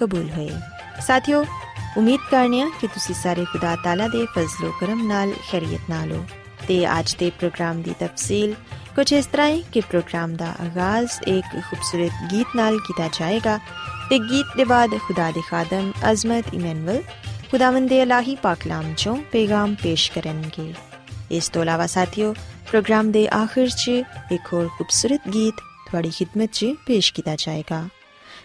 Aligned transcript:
ਕਬੂਲ 0.00 0.30
ਹੋਏ 0.30 0.50
ਸਾਥਿਓ 1.06 1.44
ਉਮੀਦ 1.98 2.20
ਕਰਨੀਆ 2.30 2.66
ਕਿ 2.80 2.86
ਤੁਸੀਂ 2.86 3.14
ਸਾਰੇ 3.14 3.44
ਖੁਦਾ 3.44 3.74
ਤਾਲਾ 3.84 4.08
ਦੇ 4.08 4.24
ਫਜ਼ਲੋ 4.34 4.72
ਕਰਮ 4.80 5.06
ਨਾਲ 5.06 5.32
ਖੈਰੀਅਤ 5.50 5.90
ਨਾਲ 5.90 6.12
ਹੋ 6.12 6.24
ਤੇ 6.68 6.84
ਅੱਜ 6.98 7.14
ਦੇ 7.20 7.30
ਪ੍ਰੋਗਰਾਮ 7.30 7.82
ਦੀ 7.82 7.94
ਤਫਸੀਲ 8.00 8.54
ਕੁਝ 8.96 9.12
ਇਸ 9.12 9.26
ਤਰ੍ਹਾਂ 9.26 9.48
ਹੈ 9.48 9.60
ਕਿ 9.72 9.80
ਪ੍ਰੋਗਰਾਮ 9.80 10.34
ਦਾ 10.36 10.54
ਆਗਾਜ਼ 10.60 11.10
ਇੱਕ 11.28 11.46
ਖੂਬਸੂਰਤ 11.60 12.32
ਗੀਤ 12.32 12.56
ਨਾਲ 12.56 12.78
ਕੀਤਾ 12.78 13.08
ਜਾਏਗਾ 13.18 13.58
ਤੇ 14.10 14.18
ਗੀਤ 14.20 14.56
ਦੇ 14.56 14.64
ਬਾਅਦ 14.64 14.98
ਖੁਦਾ 14.98 15.30
ਦੇ 15.30 15.40
ਖਾਦਮ 15.40 15.92
ਅਜ਼ਮਤ 16.10 16.54
ਇਮਨੁਅਲ 16.54 17.02
ਖੁਦਾਵੰਦ 17.50 17.88
ਦੇ 17.88 18.00
ਇਲਾਹੀ 18.02 18.34
ਪਾਕਲਾਮ 18.42 18.92
ਚੋਂ 18.94 19.16
ਪੈਗਾਮ 19.32 19.74
ਪੇਸ਼ 19.74 20.10
ਕਰਨਗੇ 20.12 20.72
ਇਸ 21.30 21.48
ਤੋਂ 21.48 21.62
ਇਲਾਵਾ 21.62 21.86
ਸਾਥਿਓ 21.88 22.32
ਪ੍ਰੋਗਰਾਮ 22.70 23.10
ਦੇ 23.12 23.26
ਆਖਿਰ 23.34 23.68
'ਚ 23.68 24.02
ਇੱਕ 24.32 24.52
ਹੋਰ 24.52 24.68
ਖੂਬਸੂਰਤ 24.68 25.28
ਗੀਤ 25.28 25.54
ਤੁਹਾਡੀ 25.86 26.10
ਖidmat 26.10 26.52
'ਚ 26.52 26.74
ਪੇਸ਼ 26.86 27.12
ਕੀਤਾ 27.14 27.36
ਜਾਏਗਾ 27.36 27.88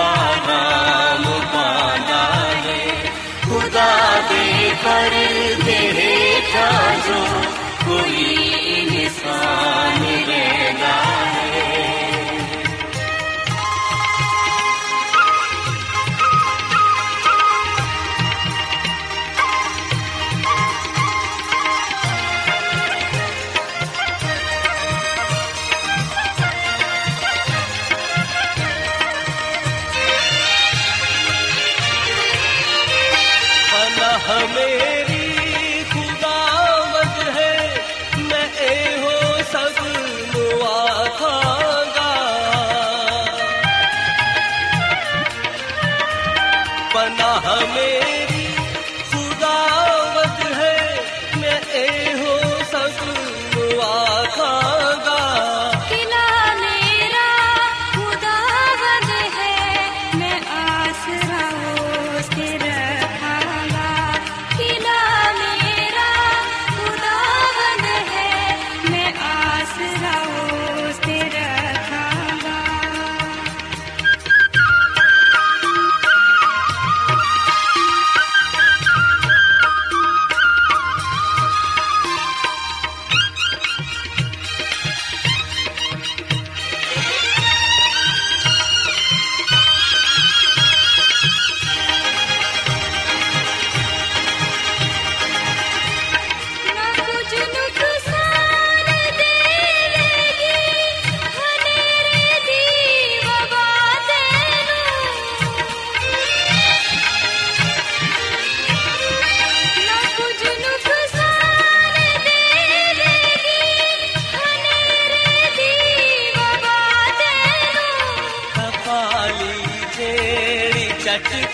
देखो 0.00 0.02
आराम 0.02 1.24
पाना 1.52 2.22
है 2.64 2.80
खुदा 3.44 3.90
दे 4.28 4.44
पर्दे 4.84 5.78
हेठा 5.98 6.68
जो 7.06 7.18
कोई 7.84 8.24
इंसान 8.78 10.02
रहना 10.30 10.94
है 11.34 11.69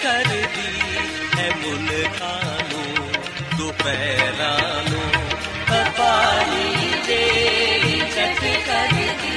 ਕਰਦੀ 0.04 0.72
ਹੈ 1.38 1.50
ਮੁਲਕਾਂ 1.58 2.42
ਨੂੰ 2.72 3.12
ਦੁਪਹਿਰਾਂ 3.58 4.84
ਨੂੰ 4.90 5.10
ਕਪਾਲੀ 5.70 7.02
ਤੇਰੀ 7.08 8.00
ਚਤ 8.16 8.44
ਕਰਦੀ। 8.68 9.37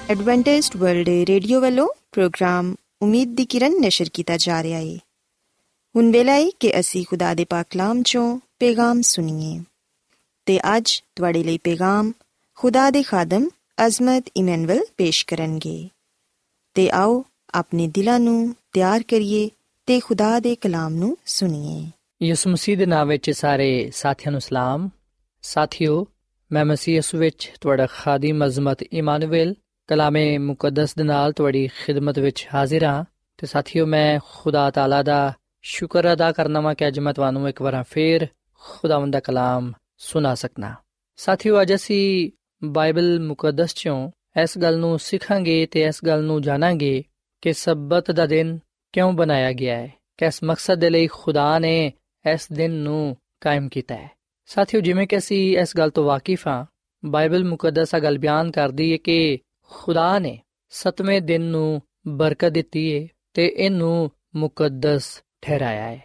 Adventist 0.10 0.78
World 0.78 1.10
Radio 1.28 1.62
ਵੱਲੋਂ 1.62 1.88
ਪ੍ਰੋਗਰਾਮ 2.12 2.76
ਉਮੀਦ 3.02 3.36
ਦੀ 3.36 3.46
ਕਿਰਨ 3.46 3.80
ਨਿਸ਼ਰ 3.82 4.10
ਕੀਤਾ 4.14 4.38
ਜਾ 4.38 4.62
ਰਿਹਾ 4.64 4.80
ਹੈ 4.80 4.98
ਹੁਣ 5.96 6.12
ਵੇਲਾ 6.12 6.34
ਹੈ 6.34 6.50
ਕਿ 6.60 6.80
ਅਸੀਂ 6.80 7.06
ਖੁਦਾ 7.10 7.34
ਦੇ 7.34 7.46
ਪਾਕ 7.46 7.68
ਕਲਾਮ 7.72 8.02
ਚੋਂ 8.06 8.40
ਪੈਗਾਮ 8.60 9.02
ਸੁਣੀਏ 9.02 9.60
ਤੇ 10.50 10.78
ਅੱਜ 10.78 11.04
ਤੁਹਾਡੇ 11.16 11.44
ਲਈ 11.44 11.58
ਪੈਗਾਮ 11.58 12.12
ਖੁਦਾ 12.56 12.90
ਦੇ 12.90 13.04
ਖਾਦਮ 13.04 13.50
ਅਜ਼ਮਤ 13.86 14.26
ਇਮਨੁਅਲ 14.38 14.80
ਪੇਸ਼ 14.98 15.26
ਕਰਨਗੇ। 15.26 15.90
ਤੇ 16.74 16.90
ਆਓ 16.90 17.26
ਆਪਣੇ 17.54 17.88
ਦਿਲਾਂ 17.88 18.20
ਨੂੰ 18.20 18.56
ਤਿਆਰ 18.72 19.04
ਕਰੀਏ 19.04 19.50
ਤੇ 19.86 20.00
ਖੁਦਾ 20.00 20.40
ਦੇ 20.40 20.56
ਕਲਾਮ 20.56 20.96
ਨੂੰ 20.96 21.18
ਸੁਣੀਏ। 21.26 21.92
ਯਿਸੂ 22.26 22.50
ਮਸੀਹ 22.50 22.78
ਦੇ 22.78 22.86
ਨਾਮ 22.86 23.08
ਵਿੱਚ 23.08 23.32
ਸਾਰੇ 23.32 23.92
ਸਾਥੀਆਂ 23.96 24.32
ਨੂੰ 24.32 24.42
ਸਲਾਮ। 24.42 24.90
ਸਾਥਿਓ, 25.42 26.08
ਮੈਂ 26.52 26.66
ਮਸੀਹ 26.66 26.96
ਯਿਸੂ 26.96 27.18
ਵਿੱਚ 27.18 27.52
ਤੁਹਾਡਾ 27.62 27.86
ਖਾਦੀਮ 27.86 28.46
ਅਜ਼ਮਤ 28.46 28.82
ਇਮਾਨੁਅਲ 28.82 29.56
ਕਲਾਮੇ 29.88 30.38
ਮੁਕੱਦਸ 30.38 30.96
ਦੇ 30.96 31.04
ਨਾਲ 31.04 31.34
ਤੁਹਾਡੀ 31.34 31.68
ਖਿਦਮਤ 31.68 32.20
ਵਿੱਚ 32.20 32.48
ਹਾਜ਼ਰ 32.54 32.84
ਹਾਂ। 32.84 33.04
ਤੇ 33.38 33.48
ਸਾਥਿਓ, 33.48 33.86
ਮੈਂ 33.86 34.20
ਖੁਦਾ 34.32 34.72
ਤਾਲਾ 34.72 35.04
ਦਾ 35.04 35.34
ਸ਼ੁਕਰ 35.62 36.14
ਅਦਾ 36.14 36.32
ਕਰਨਾ 36.32 36.60
ਵਾਂ 36.60 36.76
ਕਿ 36.76 36.88
ਅੱਜ 36.88 37.00
ਮੈਂ 37.00 37.14
ਤੁਹਾਨੂੰ 37.14 37.50
ਇੱਕ 37.50 37.62
ਵਾਰ 37.62 37.84
ਫੇਰ 37.90 38.28
ਖੁਦਾਵੰਦ 38.54 39.14
ਦਾ 39.14 39.20
ਕਲਾਮ 39.20 39.74
ਸੁਣਾ 40.00 40.36
ਸਕਣਾ 40.36 40.76
ਸਾਥਿਓ, 41.18 41.62
ਅੱਜ 41.62 41.74
ਅਸੀਂ 41.74 42.32
ਬਾਈਬਲ 42.64 43.20
ਮੁਕੱਦਸ 43.20 43.74
ਚੋਂ 43.74 44.12
ਇਸ 44.44 44.58
ਗੱਲ 44.58 44.78
ਨੂੰ 44.78 45.00
ਸਿੱਖਾਂਗੇ 45.00 45.66
ਤੇ 45.66 45.82
ਇਸ 45.84 46.00
ਗੱਲ 46.06 46.24
ਨੂੰ 46.24 46.42
ਜਾਣਾਂਗੇ 46.42 47.04
ਕਿ 47.42 47.54
ਸਬਤ 47.54 48.12
ਦਾ 48.12 48.26
ਦਿਨ 48.26 48.60
ਕਿਉਂ 48.94 49.14
ਬਣਾਇਆ 49.14 49.52
ਗਿਆ 49.54 49.78
ਹੈ 49.78 49.94
ਕਿਸ 50.18 50.40
ਮਕਸਦ 50.44 50.76
ਦੇ 50.76 50.90
ਲਈ 50.90 51.08
ਖੁਦਾ 51.08 51.60
ਨੇ 51.60 51.94
ਇਸ 52.34 52.52
ਦਿਨ 52.52 52.72
ਨੂੰ 52.72 53.18
ਕਾਇਮ 53.42 53.70
ਕੀਤਾ 53.70 53.96
ਹੈ। 53.96 54.10
ਸਾਥੀਓ, 54.46 54.82
ਜਿਵੇਂ 54.82 55.08
ਕਿ 55.08 55.18
ਅਸੀਂ 55.18 55.58
ਇਸ 55.58 55.78
ਗੱਲ 55.78 55.90
ਤੋਂ 55.90 56.04
ਵਾਕਿਫ 56.04 56.48
ਹਾਂ, 56.48 56.66
ਬਾਈਬਲ 57.06 57.44
ਮੁਕੱਦਸ 57.44 57.96
ਆ 57.96 58.00
ਗੱਲ 58.00 58.18
ਬਿਆਨ 58.18 58.52
ਕਰਦੀ 58.52 58.92
ਹੈ 58.92 58.98
ਕਿ 58.98 59.40
ਖੁਦਾ 59.70 60.20
ਨੇ 60.20 60.40
ਸਤਵੇਂ 60.70 61.22
ਦਿਨ 61.22 61.42
ਨੂੰ 61.42 61.82
ਬਰਕਤ 62.08 62.50
ਦਿੱਤੀ 62.50 62.94
ਹੈ 62.94 63.08
ਤੇ 63.34 63.54
ਇਹਨੂੰ 63.58 64.12
ਮੁਕੱਦਸ 64.36 65.24
ਠਹਿਰਾਇਆ 65.42 65.84
ਹੈ। 65.84 66.02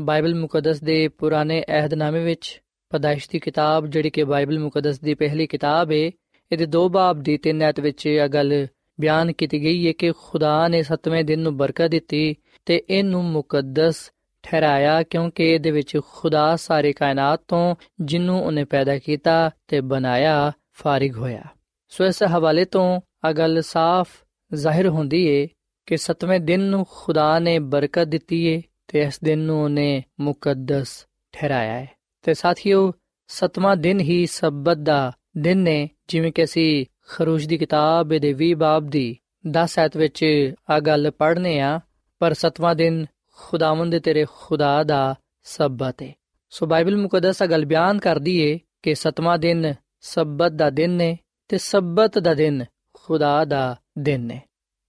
ਬਾਈਬਲ 0.00 0.34
ਮੁਕੱਦਸ 0.34 0.80
ਦੇ 0.80 1.08
ਪੁਰਾਣੇ 1.08 1.64
ਅਹਿਦਨਾਮੇ 1.68 2.24
ਵਿੱਚ 2.24 2.62
ਪਦਾਇਸ਼ 2.90 3.30
ਦੀ 3.30 3.38
ਕਿਤਾਬ 3.38 3.86
ਜਿਹੜੀ 3.86 4.10
ਕਿ 4.10 4.24
ਬਾਈਬਲ 4.24 4.58
ਮੁਕੱਦਸ 4.58 5.00
ਦੀ 5.00 5.14
ਪਹਿਲੀ 5.14 5.46
ਕਿਤਾਬ 5.46 5.92
ਹੈ 5.92 6.10
ਇਹਦੇ 6.52 6.66
ਦੋ 6.66 6.88
ਬਾਬ 6.88 7.20
ਦੀ 7.20 7.36
ਤਿੰਨ 7.36 7.62
ਐਤ 7.62 7.80
ਵਿੱਚ 7.80 8.06
ਇਹ 8.06 8.28
ਗੱਲ 8.28 8.66
ਬਿਆਨ 9.00 9.32
ਕੀਤੀ 9.32 9.62
ਗਈ 9.62 9.86
ਹੈ 9.86 9.92
ਕਿ 9.92 10.12
ਖੁਦਾ 10.12 10.68
ਨੇ 10.68 10.82
ਸਤਵੇਂ 10.82 11.24
ਦਿਨ 11.24 11.40
ਨੂੰ 11.40 11.56
ਬਰਕਤ 11.56 11.90
ਦਿੱਤੀ 11.90 12.36
ਤੇ 12.66 12.82
ਇਹਨੂੰ 12.90 13.24
ਮੁਕੱਦਸ 13.24 14.12
ਠਹਿਰਾਇਆ 14.42 15.02
ਕਿਉਂਕਿ 15.02 15.44
ਇਹਦੇ 15.44 15.70
ਵਿੱਚ 15.70 16.00
ਖੁਦਾ 16.12 16.56
ਸਾਰੇ 16.56 16.92
ਕਾਇਨਾਤ 16.92 17.40
ਤੋਂ 17.48 17.74
ਜਿੰਨੂੰ 18.00 18.42
ਉਹਨੇ 18.44 18.64
ਪੈਦਾ 18.64 18.98
ਕੀਤਾ 18.98 19.50
ਤੇ 19.68 19.80
ਬਣਾਇਆ 19.80 20.52
ਫਾਰਿਗ 20.72 21.16
ਹੋਇਆ। 21.16 21.42
ਸੋ 21.88 22.04
ਇਸ 22.04 22.22
ਹਵਾਲੇ 22.22 22.64
ਤੋਂ 22.64 23.00
ਆ 23.24 23.32
ਗੱਲ 23.32 23.62
ਸਾਫ਼ 23.62 24.08
ਜ਼ਾਹਿਰ 24.54 24.88
ਹੁੰਦੀ 24.88 25.26
ਏ 25.26 25.48
ਕਿ 25.86 25.96
ਸਤਵੇਂ 25.96 26.40
ਦਿਨ 26.40 26.60
ਨੂੰ 26.60 26.86
ਖੁਦਾ 26.90 27.38
ਨੇ 27.38 27.58
ਬਰਕਤ 27.58 28.04
ਦਿੱਤੀ 28.04 28.44
ਏ 28.46 28.62
ਤੇ 28.88 29.02
ਇਸ 29.02 29.20
ਦਿਨ 29.24 29.38
ਨੂੰ 29.38 29.64
ਉਹਨੇ 29.64 30.02
ਮੁਕੱਦਸ 30.20 31.06
ਠਹਿਰਾਇਆ 31.32 31.72
ਹੈ 31.72 31.95
ਤੇ 32.26 32.34
ਸਾਥੀਓ, 32.34 32.92
ਸਤਵਾਂ 33.28 33.76
ਦਿਨ 33.76 34.00
ਹੀ 34.00 34.26
ਸਬਤ 34.26 34.76
ਦਾ 34.76 35.12
ਦਿਨ 35.38 35.58
ਨੇ, 35.58 35.90
ਜਿਵੇਂ 36.08 36.32
ਕਿ 36.32 36.44
ਅਸੀਂ 36.44 36.86
ਖਰੂਸ਼ 37.08 37.48
ਦੀ 37.48 37.58
ਕਿਤਾਬ 37.58 38.08
ਦੇ 38.08 38.32
20 38.32 38.54
ਬਾਬ 38.54 38.86
ਦੀ 38.86 39.16
10 39.48 39.78
ਐਤ 39.78 39.96
ਵਿੱਚ 39.96 40.52
ਆ 40.70 40.80
ਗੱਲ 40.80 41.10
ਪੜ੍ਹਨੇ 41.10 41.60
ਆ, 41.60 41.80
ਪਰ 42.18 42.32
ਸਤਵਾਂ 42.32 42.74
ਦਿਨ 42.74 43.06
ਖੁਦਾਵੰਦ 43.36 43.98
ਤੇਰੇ 43.98 44.26
ਖੁਦਾ 44.32 44.82
ਦਾ 44.82 45.14
ਸਬਤ 45.42 46.02
ਹੈ 46.02 46.12
ਸੋ 46.50 46.66
ਬਾਈਬਲ 46.66 46.96
ਮੁਕੱਦਸ 46.96 47.42
ਆ 47.42 47.46
ਗੱਲ 47.46 47.64
ਬਿਆਨ 47.64 47.98
ਕਰਦੀ 47.98 48.40
ਏ 48.40 48.58
ਕਿ 48.82 48.94
ਸਤਵਾਂ 48.94 49.38
ਦਿਨ 49.38 49.74
ਸਬਤ 50.00 50.52
ਦਾ 50.52 50.70
ਦਿਨ 50.70 50.90
ਨੇ 50.90 51.18
ਤੇ 51.48 51.58
ਸਬਤ 51.58 52.18
ਦਾ 52.18 52.34
ਦਿਨ 52.34 52.64
ਖੁਦਾ 52.94 53.44
ਦਾ 53.44 53.76
ਦਿਨ 53.98 54.20
ਨੇ। 54.20 54.40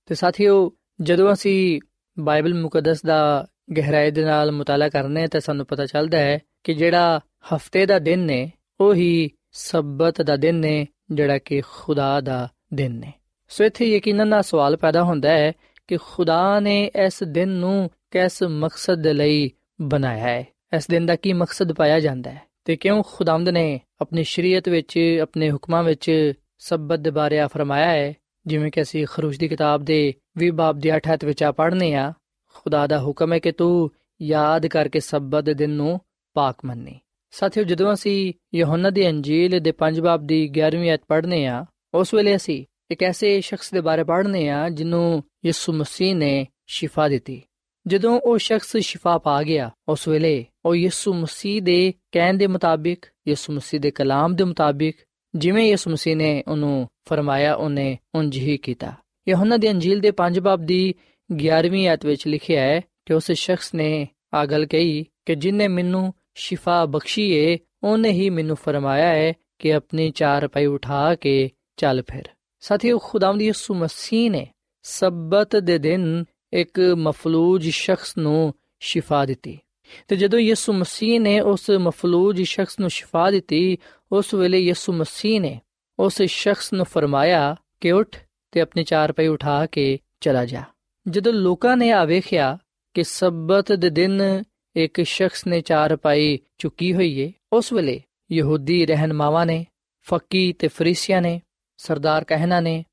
ਤੇ 0.06 0.16
ਸਾਥੀਓ, 0.16 0.72
ਜਦੋਂ 1.02 1.34
ਅਸੀਂ 1.34 1.82
ਬਾਈਬਲ 2.20 2.54
ਮੁਕੱਦਸ 2.54 3.02
ਦਾ 3.02 3.48
ਗਹਿਰਾਈ 3.78 4.12
ਦੇ 4.12 4.26
ਨਾਲ 4.26 4.52
ਮੁਤਾਲਾ 4.52 4.90
ਕਰਨੇ 4.90 5.28
ਤਾਂ 5.28 5.40
ਸਾਨੂੰ 5.40 5.66
ਪਤਾ 5.66 5.86
ਚੱਲਦਾ 5.86 6.18
ਹੈ 6.18 6.40
ਕਿ 6.64 6.74
ਜਿਹੜਾ 6.74 7.20
ਹਫ਼ਤੇ 7.56 7.86
ਦਾ 7.86 8.00
ਦਿਨ 8.00 8.20
ਨੇ, 8.20 8.51
ਉਹ 8.80 8.96
ਹੀ 8.96 9.30
ਸਬਤ 9.51 10.22
ਦਾ 10.22 10.36
ਦਿਨ 10.36 10.56
ਨੇ, 10.56 10.88
ਜਿਹੜਾ 11.12 11.38
ਕਿ 11.38 11.62
ਖੁਦਾ 11.62 12.22
ਦਾ 12.22 12.50
ਦਿਨ 12.74 12.96
ਨੇ। 12.96 13.13
ਸੋ 13.50 13.63
ਇੱਥੇ 13.63 13.86
ਯਕੀਨਨ 13.86 14.27
ਨਾ 14.27 14.42
ਸਵਾਲ 14.42 14.77
ਪੈਦਾ 14.77 15.04
ਹੁੰਦਾ 15.04 15.30
ਹੈ 15.30 15.54
ਕਿ 15.88 15.98
ਖੁਦਾ 15.98 16.60
ਨੇ 16.60 16.92
ਇਸ 17.06 17.24
ਦਿਨ 17.24 17.50
ਨੂੰ 17.50 17.89
ਕਿਸ 18.12 18.44
ਮਕਸਦ 18.44 19.01
ਦੇ 19.01 19.13
ਲਈ 19.13 19.51
ਬਣਾਇਆ 19.82 20.24
ਹੈ? 20.24 20.48
ਇਸ 20.75 20.88
ਦਿਨ 20.88 21.06
ਦਾ 21.06 21.16
ਕੀ 21.16 21.34
ਮਕਸਦ 21.34 21.74
ਪਾਇਆ 21.74 22.00
ਜਾਂਦਾ 22.00 22.32
ਹੈ? 22.32 22.42
ਤੇ 22.66 22.75
ਕਿਉਂ 22.75 23.04
ਖੁਦਾਵੰਦ 23.08 23.50
ਨੇ 23.50 23.82
ਆਪਣੀ 24.01 24.24
ਸ਼ਰੀਅਤ 24.24 24.70
ਵਿੱਚ, 24.70 25.20
ਆਪਣੇ 25.22 25.51
ਹੁਕਮਾਂ 25.51 25.84
ਵਿੱਚ 25.84 26.34
ਸਬਤ 26.60 27.00
ਦੇ 27.00 27.12
ਬਾਰੇ 27.12 27.39
ਆ 27.39 27.48
ਫਰਮਾਇਆ 27.48 27.89
ਹੈ? 27.89 28.13
ਜਿਵੇਂ 28.46 28.72
ਕਿ 28.72 28.82
ਅਸੀਂ 28.82 29.08
ਖਰੂਸ਼ 29.12 29.39
ਦੀ 29.39 29.48
ਕਿਤਾਬ 29.48 29.84
ਦੇ 29.84 30.13
20 30.38 30.50
ਬਾਬ 30.50 30.80
ਦੇ 30.80 30.89
8 30.89 31.25
ਵਿੱਚ 31.25 31.44
ਆ 31.44 31.51
ਪੜ੍ਹਨੇ 31.51 31.94
ਆ, 31.94 32.13
ਖੁਦਾ 32.54 32.88
ਦਾ 32.88 33.01
ਹੁਕਮ 33.01 33.34
ਹੈ 33.34 33.39
ਕਿ 33.39 33.51
ਤੂੰ 33.51 33.92
ਯਾਦ 34.22 34.68
ਕਰਕੇ 34.68 35.00
ਸਬਤ 35.00 35.44
ਦੇ 35.44 35.54
ਦਿਨ 35.54 35.70
ਨੂੰ 35.70 36.00
ਪਾਕ 36.34 36.56
ਮੰਨੇ। 36.66 37.00
ਸਾਥੀਓ, 37.32 37.64
ਜਦੋਂ 37.64 37.94
ਅਸੀਂ 37.94 38.34
ਯਹੋਨਾ 38.56 38.90
ਦੀ 38.90 39.10
ਅੰਜੀਲ 39.10 39.60
ਦੇ 39.60 39.72
5 39.72 40.02
ਬਾਬ 40.02 40.28
ਦੀ 40.28 40.52
11ਵੀਂ 40.60 40.90
ਆਇਤ 40.90 41.02
ਪੜ੍ਹਨੇ 41.08 41.46
ਆ 41.46 41.66
ਉਸ 41.94 42.14
ਵੇਲੇ 42.14 42.36
ਅਸੀਂ 42.36 42.66
ਇੱਕ 42.92 43.04
ਐਸੇ 43.04 43.42
ਸ਼ਖਸ 43.42 43.72
ਦੇ 43.72 43.82
ਬਾਰੇ 43.82 44.04
ਪੜ੍ਹਨੇ 44.04 44.50
ਆ 44.50 44.70
ਜਿਹਨੂੰ 44.70 45.24
ਯਿਸੂ 45.46 45.74
ਮਸੀਹ 45.74 46.16
ਨੇ 46.16 46.48
ਸ਼ਿਫਾ 46.68 47.08
ਦਿੱਤੀ। 47.08 47.42
ਜਦੋਂ 47.88 48.20
ਉਹ 48.24 48.38
ਸ਼ਖਸ 48.38 48.78
ਸ਼ਿਫਾ 48.78 49.18
ਪਾ 49.18 49.44
ਗਿਆ, 49.44 49.72
ਉਸ 49.88 50.08
ਵੇਲੇ 50.08 50.46
ਉਹ 50.66 50.76
ਯਿਸੂ 50.76 51.14
ਮਸੀਹ 51.14 51.62
ਦੇ 51.62 51.94
ਕਹਿਣ 52.12 52.34
ਦੇ 52.34 52.48
ਮੁਤਾਬਿਕ, 52.48 53.06
ਯਿਸੂ 53.28 53.54
ਮਸੀਹ 53.54 53.80
ਦੇ 53.80 53.92
ਕਲਾਮ 53.92 54.36
ਦੇ 54.36 54.44
ਮੁਤਾਬਿਕ, 54.44 54.98
ਜਿਵੇਂ 55.36 55.68
ਯਿਸੂ 55.68 55.92
ਮਸੀਹ 55.92 56.16
ਨੇ 56.16 56.44
ਉਹਨੂੰ 56.48 56.88
ਫਰਮਾਇਆ, 57.10 57.56
ਉਹਨੇ 57.56 57.98
ਉਂਝ 58.16 58.38
ਹੀ 58.38 58.58
ਕੀਤਾ। 58.58 58.94
ਯਹੋਨਾ 59.30 59.58
ਦੀ 59.58 59.72
ਅੰਜੀਲ 59.72 60.00
ਦੇ 60.00 60.12
5 60.12 60.40
ਬਾਬ 60.40 60.66
ਦੀ 60.66 60.96
11ਵੀਂ 61.34 61.88
ਆਇਤ 61.88 62.06
ਵਿੱਚ 62.06 62.28
ਲਿਖਿਆ 62.28 62.62
ਹੈ 62.62 62.82
ਕਿ 63.06 63.14
ਉਸ 63.14 63.32
ਸ਼ਖਸ 63.32 63.74
ਨੇ 63.74 64.08
ਆ 64.34 64.46
ਗੱਲ 64.46 64.66
ਕਹੀ 64.66 65.06
ਕਿ 65.26 65.36
ਜਿਨੇ 65.36 65.68
ਮੈਨੂੰ 65.68 66.14
ਸ਼ਿਫਾ 66.38 66.86
ਬਖਸ਼ੀ 66.86 67.32
ਏ 67.32 67.60
ਉਹਨੇ 67.84 68.10
ਹੀ 68.10 68.29
ਮੈਨੂੰ 68.29 68.56
ਫਰਮਾਇਆ 68.56 69.08
ਹੈ 69.08 69.34
ਕਿ 69.60 69.74
ਆਪਣੀ 69.74 70.12
ਚਾਰ 70.12 70.50
ਉਠਾ 70.67 71.15
ਕੇ 71.15 71.50
ਚੱਲ 71.77 72.03
ਫਿਰ। 72.12 72.25
ਸਾਥੀਓ, 72.60 72.98
ਖੁਦਾਵੰਦ 72.98 73.41
ਯਿਸੂ 73.41 73.74
ਮਸੀਹ 73.74 74.32
ਨੇ 74.32 74.48
ਸਬਤ 74.84 75.56
ਦੇ 75.56 75.77
ਦਿਨ 75.77 76.25
ਇੱਕ 76.53 76.79
ਮਫਲੂਜ 76.79 77.70
ਸ਼ਖਸ 77.70 78.17
ਨੂੰ 78.17 78.53
ਸ਼ਿਫਾ 78.79 79.25
ਦਿੱਤੀ। 79.25 79.60
ਤੇ 80.08 80.15
ਜਦੋਂ 80.15 80.39
ਯਿਸੂ 80.39 80.74
ਮਸੀਹ 80.74 81.22
ਨੇ 81.22 81.39
ਉਸ 81.39 81.70
ਮਫਲੂਜ 81.70 82.41
ਸ਼ਖਸ 82.41 82.79
ਨੂੰ 82.79 82.89
ਸ਼ਿਫਾ 82.89 83.32
ਦਿੱਤੀ, 83.32 83.77
ਉਸ 84.12 84.34
ਵੇਲੇ 84.34 84.60
ਯਿਸੂ 84.60 84.94
ਮਸੀਹ 84.94 85.41
ਨੇ 85.41 85.62
ਉਸ 86.00 86.22
ਸ਼ਖਸ 86.22 86.74
ਨੂੰ 86.74 86.86
ਫਰਮਾਇਆ 86.86 87.56
ਕਿ 87.79 87.91
ਉੱਠ 87.91 88.20
ਤੇ 88.51 88.62
ਆਪਣੀ 88.62 88.84
ਚਾਰਪਾਈ 88.84 89.27
ਉਠਾ 89.27 89.65
ਕੇ 89.65 90.00
ਚਲਾ 90.22 90.46
ਜਾ। 90.46 90.63
ਜਦੋਂ 91.08 91.34
ਲੋਕਾਂ 91.34 91.77
ਨੇ 91.77 91.91
ਆ 91.91 92.06
ਵੇਖਿਆ 92.06 92.58
ਕਿ 92.94 93.03
ਸਬਤ 93.03 93.74
ਦੇ 93.74 93.89
ਦਿਨ 93.89 94.44
ਇੱਕ 94.76 95.02
ਸ਼ਖਸ 95.02 95.48
ਨੇ 95.48 95.62
ਚਾਰਪਾਈ 95.62 96.40
ਚੁੱਕੀ 96.58 96.94
ਹੋਈ 96.94 97.20
ਏ। 97.20 97.34
ਉਸ 97.54 97.74
ਵੇਲੇ 97.74 98.02
ਯਹੂਦੀ 98.32 98.86
ਰਹਿਨਮਾਵਾਂ 98.86 99.46
ਨੇ, 99.46 99.66
ਫੱਕੀ 100.02 100.54
ਤੇ 100.54 100.68
ਫਰੀਸੀਆਂ 100.68 101.22
ਨੇ, 101.22 101.42
ਸਰਦਾਰ 101.78 102.24
ਕਹਿਣਾ 102.24 102.60
ਨੇ, 102.60 102.86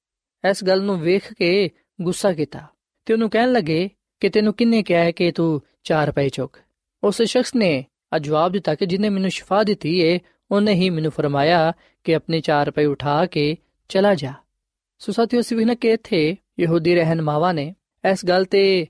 ਇਸ 0.51 0.65
ਗੱਲ 0.65 0.83
ਨੂੰ 0.83 1.01
ਵੇਖ 1.01 1.33
ਕੇ 1.33 1.71
ਗੁੱਸਾ 2.01 2.33
ਕੀਤਾ 2.33 2.67
ਤੇ 3.07 3.13
ਉਹਨੂੰ 3.13 3.31
ਕਹਿਣ 3.31 3.53
ਲੱਗੇ 3.53 3.91
ਕਿ 4.21 4.29
ਤੈਨੂੰ 4.29 4.55
ਕਿੰਨੇ 4.55 4.83
ਕਿਹਾ 4.83 5.01
ਹੈ 5.01 5.11
ਕਿ 5.11 5.33
ਤੂੰ 5.33 5.63
ਚਾਰ 5.83 6.13
ਪੈ 6.13 6.29
ਚੁੱਕ। 6.29 6.57
ਉਸ 7.05 7.23
ਸ਼ਖਸ 7.23 7.55
ਨੇ 7.55 7.85
ਆ 8.13 8.19
ਜਵਾਬ 8.19 8.53
ਦਿੱਤਾ 8.53 8.75
ਕਿ 8.75 8.87
ਜਿਨੇ 8.87 9.09
ਮੈਨੂੰ 9.09 9.31
ਸ਼ਿਫਾ 9.31 9.63
ਦਿੱਤੀ 9.63 9.99
ਏ, 10.01 10.19
ਉਹਨੇ 10.51 10.75
ਹੀ 10.75 10.91
ਮੈਨੂੰ 10.91 11.13
ਫਰਮਾਇਆ 11.13 11.73
ਕਿ 12.05 12.15
ਆਪਣੇ 12.15 12.41
ਚਾਰ 12.41 12.71
ਪੈ 12.71 12.87
ਉਠਾ 12.87 13.27
ਕੇ 13.27 13.57
ਚਲਾ 13.89 14.15
ਜਾ। 14.15 14.33
ਸੋ 14.99 15.13
ਸਾਥੀਓ, 15.13 15.41
ਅਸੀਂ 15.41 15.67
ਨਾ 15.67 15.75
ਕਿ 15.75 15.89
ਇੱਥੇ 15.89 16.37
ਯਹੂਦੀ 16.61 16.95
ਰਹਿਨਮਾਵਾਂ 16.95 17.55
ਨੇ 17.55 17.75
ਇਸ 18.11 18.25
ਗੱਲ 18.25 18.45
ਤੇ 18.45 18.87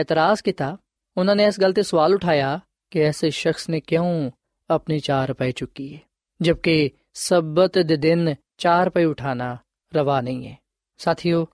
ਇਤਰਾਜ਼ 0.00 0.42
ਕੀਤਾ 0.42 0.76
ਉਹਨਾਂ 1.18 1.36
ਨੇ 1.36 1.44
ਇਸ 1.44 1.60
ਗੱਲ 1.60 1.72
ਤੇ 1.72 1.82
ਸਵਾਲ 1.82 2.14
ਉਠਾਇਆ 2.14 2.60
ਕਿ 2.90 3.00
ਐਸੇ 3.00 3.30
ਸ਼ਖਸ 3.30 3.68
ਨੇ 3.68 3.80
ਕਿਉਂ 3.80 4.30
ਆਪਣੀ 4.70 4.98
ਚਾਰ 4.98 5.32
ਪੈ 5.32 5.50
ਚੁੱਕੀ 5.50 5.94
ਹੈ, 5.94 6.00
ਜਦਕਿ 6.40 6.90
ਸਬਤ 7.14 7.78
ਦੇ 7.78 7.96
ਦਿਨ 7.96 8.34
ਚਾਰ 8.58 8.90
ਪੈ 8.90 9.04
ਉਠਾਣਾ 9.04 9.56
ਰਵਾ 9.94 10.20
ਨਹੀਂ 10.20 10.46
ਹੈ। 10.46 10.58
ਸਾਥੀਓ, 10.98 11.46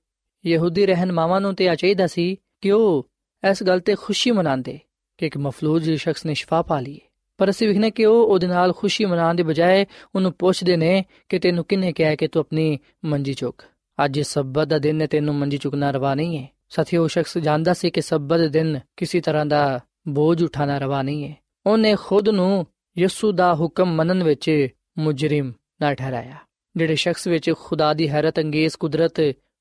ਯਹੂਦੀ 0.46 0.86
ਰਹਿਨਮਾਵਾਂ 0.86 1.40
ਨੂੰ 1.40 1.54
ਤੇ 1.54 1.68
ਆ 1.68 1.74
ਚਾਹੀਦਾ 1.74 2.06
ਸੀ 2.06 2.36
ਕਿ 2.60 2.72
ਉਹ 2.72 3.10
ਇਸ 3.50 3.62
ਗੱਲ 3.62 3.80
ਤੇ 3.80 3.94
ਖੁਸ਼ੀ 3.94 4.30
ਮਨਾਉਂਦੇ 4.30 4.78
ਕਿ 5.18 5.26
ਇੱਕ 5.26 5.38
ਮਫਲੂਜ 5.38 5.92
ਸ਼ਖਸ 5.92 6.26
ਨੇ 6.26 6.34
ਸ਼ਿਫਾ 6.34 6.62
ਪਾ 6.62 6.80
ਲਈ 6.80 7.00
ਪਰ 7.38 7.50
ਅਸੀਂ 7.50 7.68
ਵਿਖਨੇ 7.68 7.90
ਕਿ 7.90 8.06
ਉਹ 8.06 8.26
ਉਹਦੇ 8.26 8.46
ਨਾਲ 8.46 8.72
ਖੁਸ਼ੀ 8.72 9.04
ਮਨਾਉਣ 9.04 9.34
ਦੇ 9.34 9.42
ਬਜਾਏ 9.42 9.86
ਉਹਨੂੰ 10.14 10.32
ਪੁੱਛਦੇ 10.32 10.76
ਨੇ 10.76 11.04
ਕਿ 11.28 11.38
ਤੈਨੂੰ 11.38 11.64
ਕਿੰਨੇ 11.64 11.92
ਕਿਹਾ 11.92 12.14
ਕਿ 12.14 12.28
ਤੂੰ 12.28 12.40
ਆਪਣੀ 12.40 12.78
ਮੰਜੀ 13.04 13.34
ਚੁੱਕ? 13.34 13.62
ਅੱਜ 14.04 14.20
ਸਬਤ 14.20 14.68
ਦਾ 14.68 14.78
ਦਿਨ 14.78 15.02
ਹੈ, 15.02 15.06
ਤੈਨੂੰ 15.06 15.34
ਮੰਜੀ 15.34 15.58
ਚੁੱਕਣਾ 15.58 15.90
ਰਵਾ 15.90 16.14
ਨਹੀਂ 16.14 16.38
ਹੈ। 16.38 16.48
ਸਾਥੀਓ, 16.76 17.02
ਉਹ 17.02 17.08
ਸ਼ਖਸ 17.08 17.38
ਜਾਣਦਾ 17.38 17.74
ਸੀ 17.74 17.90
ਕਿ 17.90 18.00
ਸਬਤ 18.00 18.40
ਦੇ 18.40 18.48
ਦਿਨ 18.48 18.80
ਕਿਸੇ 18.96 19.20
ਤਰ੍ਹਾਂ 19.20 19.46
ਦਾ 19.46 19.80
ਬੋਝ 20.08 20.44
ਉਠਾਣਾ 20.44 20.78
ਰਵਾ 20.78 21.02
ਨਹੀਂ 21.02 21.28
ਹੈ। 21.28 21.34
ਉਹਨੇ 21.66 21.96
ਖੁਦ 21.96 22.28
ਨੂੰ 22.28 22.66
ਯਿਸੂ 22.98 23.32
ਦਾ 23.32 23.54
ਹੁਕਮ 23.54 23.94
ਮੰਨਣ 23.94 24.22
ਵਿੱਚ 24.22 24.68
ਮੁਜਰਮ 24.98 25.52
ਨਾ 25.80 25.94
ਠਹਿਰਾਇਆ। 25.94 26.36
ਜਿਹੜੇ 26.76 26.94
ਸ਼ਖਸ 26.94 27.26
ਵਿੱਚ 27.26 27.52
ਖੁਦਾ 27.52 27.94
ਦੀ 27.94 28.08
ਹੈਰਤ 28.08 28.40
ਅੰਗੇਜ਼ 28.40 28.76
ਕੁਦਰਤ 28.76 29.14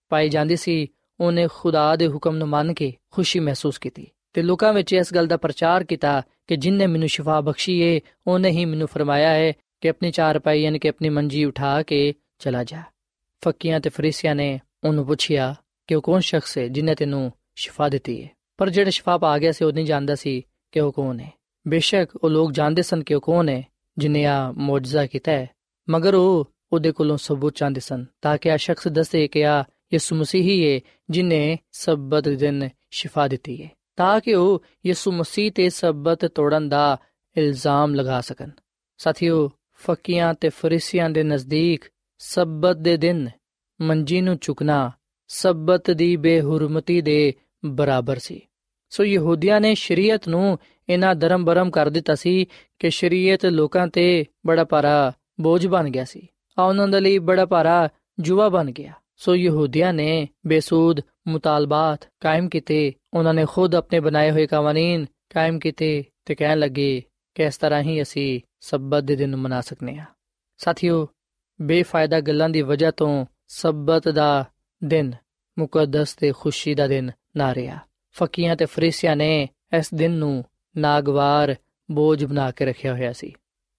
ਪਾਈ 0.10 0.30
ਜਾਂਦੀ 0.30 0.56
ਸੀ, 0.56 0.88
ਉਹਨੇ 1.20 1.48
ਖੁਦਾ 1.54 1.96
ਦੇ 1.96 2.08
ਹੁਕਮ 2.08 2.36
ਨੂੰ 2.36 2.48
ਮੰਨ 2.48 2.74
ਕੇ 2.74 2.94
ਖੁਸ਼ੀ 3.12 3.40
ਮਹਿਸੂਸ 3.40 3.78
ਕੀਤੀ। 3.78 4.08
ਤੇ 4.34 4.42
ਲੋਕਾਂ 4.42 4.74
ਵਿੱਚ 4.74 4.94
ਇਸ 4.94 5.14
ਗੱਲ 5.14 5.28
ਦਾ 5.28 5.38
ਪ੍ਰਚਾਰ 5.38 5.84
ਕੀਤਾ 5.84 6.24
ਕਿ 6.48 6.56
ਜਿਨਨੇ 6.56 6.88
ਮੈਨੂੰ 6.88 7.08
ਸ਼ਿਫਾ 7.08 7.42
ਬਖਸ਼ੀ 7.42 7.80
ਏ, 7.80 8.02
ਉਹਨੇ 8.28 8.50
ਹੀ 8.50 8.66
ਮੈਨੂੰ 8.66 8.88
ਫਰਮਾਇਆ 8.88 9.30
ਹੈ 9.30 9.54
ਕਿ 9.82 9.90
ਆਪਣੀ 9.90 10.12
ਚਾਰ 10.12 10.40
ਪਾਈ 10.40 10.62
ਯਾਨੀ 10.62 10.80
ਕਿ 10.80 10.90
ਆਪਣੀ 10.90 11.10
ਮੰਜੀ 11.10 11.46
ਉਠਾ 11.46 11.84
ਕੇ 11.84 12.14
ਚਲਾ 12.40 12.64
ਜਾ। 12.64 12.82
ਫੱਕੀਆਂ 13.44 13.80
ਤੇ 13.80 13.90
ਫਰੀਸੀਆਂ 13.90 14.36
ਨੇ 14.36 14.60
ਉਹਨੂੰ 14.84 15.06
ਪੁੱਛਿਆ 15.06 15.56
ਕਿ 15.88 15.96
ਉਹ 15.96 16.02
ਕੌਣ 16.02 16.20
ਸ਼ਖਸ 16.20 16.58
ਹੈ 16.58 16.68
ਜਿਨੇ 16.68 16.96
ਤੈਨੂੰ 16.96 17.32
ਸ਼ਿਫਾ 17.56 17.90
ਦਿੱਤੀ 17.90 18.24
ਹੈ? 18.24 18.30
ਪਰ 18.58 18.70
ਜਿਹੜਾ 18.70 18.92
ਸ਼ਿਫਾ 18.92 19.18
ਪਾ 19.18 19.38
ਗਿਆ 19.38 19.52
ਸੀ, 19.52 19.66
ਉਹ 19.66 19.72
ਨਹੀਂ 19.72 19.86
ਜਾਣਦਾ 19.86 20.16
ਸੀ 20.16 20.42
ਕਿ 20.72 20.80
ਉਹ 20.80 20.94
ਕੌਣ 20.94 21.20
ਹੈ। 21.20 21.32
ਬੇਸ਼ੱਕ 21.68 22.16
ਉਹ 22.16 22.30
ਲੋਕ 22.30 22.52
ਜਾਣਦੇ 22.52 22.82
ਸਨ 22.82 23.04
ਕਿ 23.04 23.14
ਉਹ 23.14 23.22
ਕੌਣ 23.22 23.50
ਹੈ, 23.50 23.64
ਜਿਨੇ 23.98 24.26
ਆ 24.26 24.52
ਮੌਜਜ਼ਾ 24.52 25.06
ਕੀਤਾ 25.06 25.32
ਹੈ। 25.32 25.50
ਮਗਰ 25.90 26.16
ਉਹ 26.16 26.52
ਉਹਦੇ 26.74 26.92
ਕੋਲੋਂ 26.92 27.18
ਸਬੂਤ 27.18 27.54
ਚਾਹੁੰਦੇ 27.54 27.80
ਸਨ, 27.80 28.06
ਤਾਂ 28.22 28.38
ਕਿ 28.38 28.52
ਆ 28.52 28.58
ਸ਼ਖਸ 28.58 28.88
ਦੱਸੇ 28.88 29.28
ਕਿ 29.28 29.46
ਆ 29.46 29.64
ਯਿਸੂ 29.94 30.16
ਮਸੀਹ 30.16 30.44
ਹੀ 30.44 30.76
ਹੈ, 30.76 30.80
ਜਿਨੇ 31.10 31.60
ਸਬਤ 31.72 32.30
ਦਿਨ 32.30 32.70
ਸ਼ਿਫਾ 32.92 33.28
ਦਿੱਤੀ 33.28 33.64
ਹੈ, 33.64 33.70
ਤਾਂ 33.96 34.20
ਕਿ 34.20 34.34
ਉਹ 34.34 34.64
ਯਿਸੂ 34.86 35.12
ਮਸੀਹ 35.12 35.52
ਤੇ 35.52 35.70
ਸਬਤ 35.70 36.26
ਤੋੜਨ 36.26 36.70
ਦਾ 36.70 36.98
ਇਲਜ਼ਾਮ 37.38 37.96
ਲਗਾ 37.96 38.22
ਸਕਣ। 38.22 38.50
ਸਾਥੀਓ, 38.98 39.52
ਫਕੀਆਂ 39.74 40.34
ਤੇ 40.34 40.50
ਫਰੀਸੀਆਂ 40.50 41.10
ਦੇ 41.10 41.24
ਨਜ਼ਦੀਕ 41.24 41.82
ਸਬਤ 42.18 42.78
ਦੇ 42.78 42.98
ਦਿਨ 42.98 43.30
ਮੰਜੀ 43.82 44.22
ਨੂੰ 44.22 44.38
ਚੁਕਣਾ 44.38 44.92
ਸਬਤ 45.34 45.92
ਦੀ 45.92 46.16
ਬੇਹੁਰਮਤੀ 46.16 47.02
ਦੇ 47.02 47.34
ਬਰਾਬਰ 47.66 48.20
ਸੀ। 48.20 48.42
ਸੋ 48.90 49.06
ਯਹੂਦੀਆਂ 49.06 49.62
ਨੇ 49.62 49.76
ਸ਼ਰੀਅਤ 49.76 50.28
ਨੂੰ 50.28 50.60
ਇਹਨਾਂ 50.90 51.16
ਧਰਮ 51.16 51.46
ਬਰਮ 51.46 51.72
ਕਰ 51.72 51.90
ਦਿੱਤਾ 51.90 52.16
ਸੀ 52.16 52.46
ਕਿ 52.80 52.90
ਸ਼ਰੀਅਤ 52.90 53.46
ਲੋਕਾਂ 53.46 53.88
ਤੇ 53.88 54.26
ਬੜਾ 54.46 54.64
ਭਾਰਾ 54.64 55.12
ਬੋਝ 55.42 55.68
ਬਣ 55.68 55.90
ਗਿਆ 55.90 56.06
ਸੀ। 56.06 56.28
ਆ 56.60 56.64
ਉਹਨਾਂ 56.64 56.88
ਦੇ 56.88 57.00
ਲਈ 57.00 57.18
ਬੜਾ 57.20 57.46
ਭਾਰਾ 57.46 57.90
ਜੁਆ 58.20 58.50
ਬਣ 58.50 58.72
ਗਿਆ। 58.72 58.94
ਸੋ 59.16 59.36
ਯਹੂਦੀਆਂ 59.36 59.94
ਨੇ 59.94 60.28
ਬੇਸੂਦ, 60.48 61.02
ਮੁਤਾਲਬਾਤ 61.28 62.10
ਕਾਇਮ 62.20 62.50
ਕੀਤੇ। 62.50 62.94
ਉਹਨਾਂ 63.14 63.34
ਨੇ 63.34 63.46
ਖੁਦ 63.46 63.76
ਆਪਣੇ 63.76 64.00
ਬਣਾਏ 64.00 64.32
ਹੋਏ 64.32 64.48
ਕਾਨੂੰਨ 64.48 65.06
ਕਾਇਮ 65.34 65.60
ਕੀਤੇ 65.60 66.04
ਤੇ 66.26 66.36
ਕਹਿਣ 66.36 66.60
ਲੱਗੇ 66.60 67.04
ਕਿ 67.36 67.44
ਇਸ 67.44 67.58
ਤਰ੍ਹਾਂ 67.58 67.82
ਹੀ 67.82 68.02
ਅਸੀਂ 68.02 68.42
ਸਬਤ 68.60 69.04
ਦੇ 69.04 69.16
ਦਿਨ 69.16 69.36
ਮਨਾ 69.36 69.62
ਸਕਨੇ 69.62 69.98
ਆ 69.98 70.06
ਸਾਥੀਓ, 70.58 71.08
ਬੇਫਾਇਦਾ 71.62 72.22
ਗੱਲਾਂ 72.22 72.50
ਦੀ 72.50 72.62
ਵਜ੍ਹਾ 72.62 72.92
ਤੋਂ 72.92 73.26
ਸਬਤ 73.48 74.10
ਦਾ 74.10 74.46
ਦਿਨ 74.84 75.12
ਮੁਕੱਦਸ 75.60 76.16
ਤੇ 76.16 76.32
ਖੁਸ਼ੀ 76.32 76.76
ਦਾ 76.76 76.88
ਦਿਨ 76.88 77.12
ਨਾ 77.38 77.56
ਰਿਹਾ 77.56 77.80
ਫਕੀਆਂ 78.12 78.56
ਤੇ 78.56 78.66
ਫਰੀਸੀਆਂ 78.66 79.16
ਨੇ 79.16 79.50
ਇਸ 79.78 79.94
ਦਿਨ 79.94 80.12
ਨੂੰ 80.12 80.44
ਨਾਗਵਾਰ 80.78 81.56
ਬੋਝ 81.92 82.26
ਬਣਾ 82.26 82.52
ਕੇ 82.52 82.66
ਰੱਖਿਆ 82.66 82.94
ਹੋਇਆ 82.94 83.14
ਸੀ। 83.14 83.34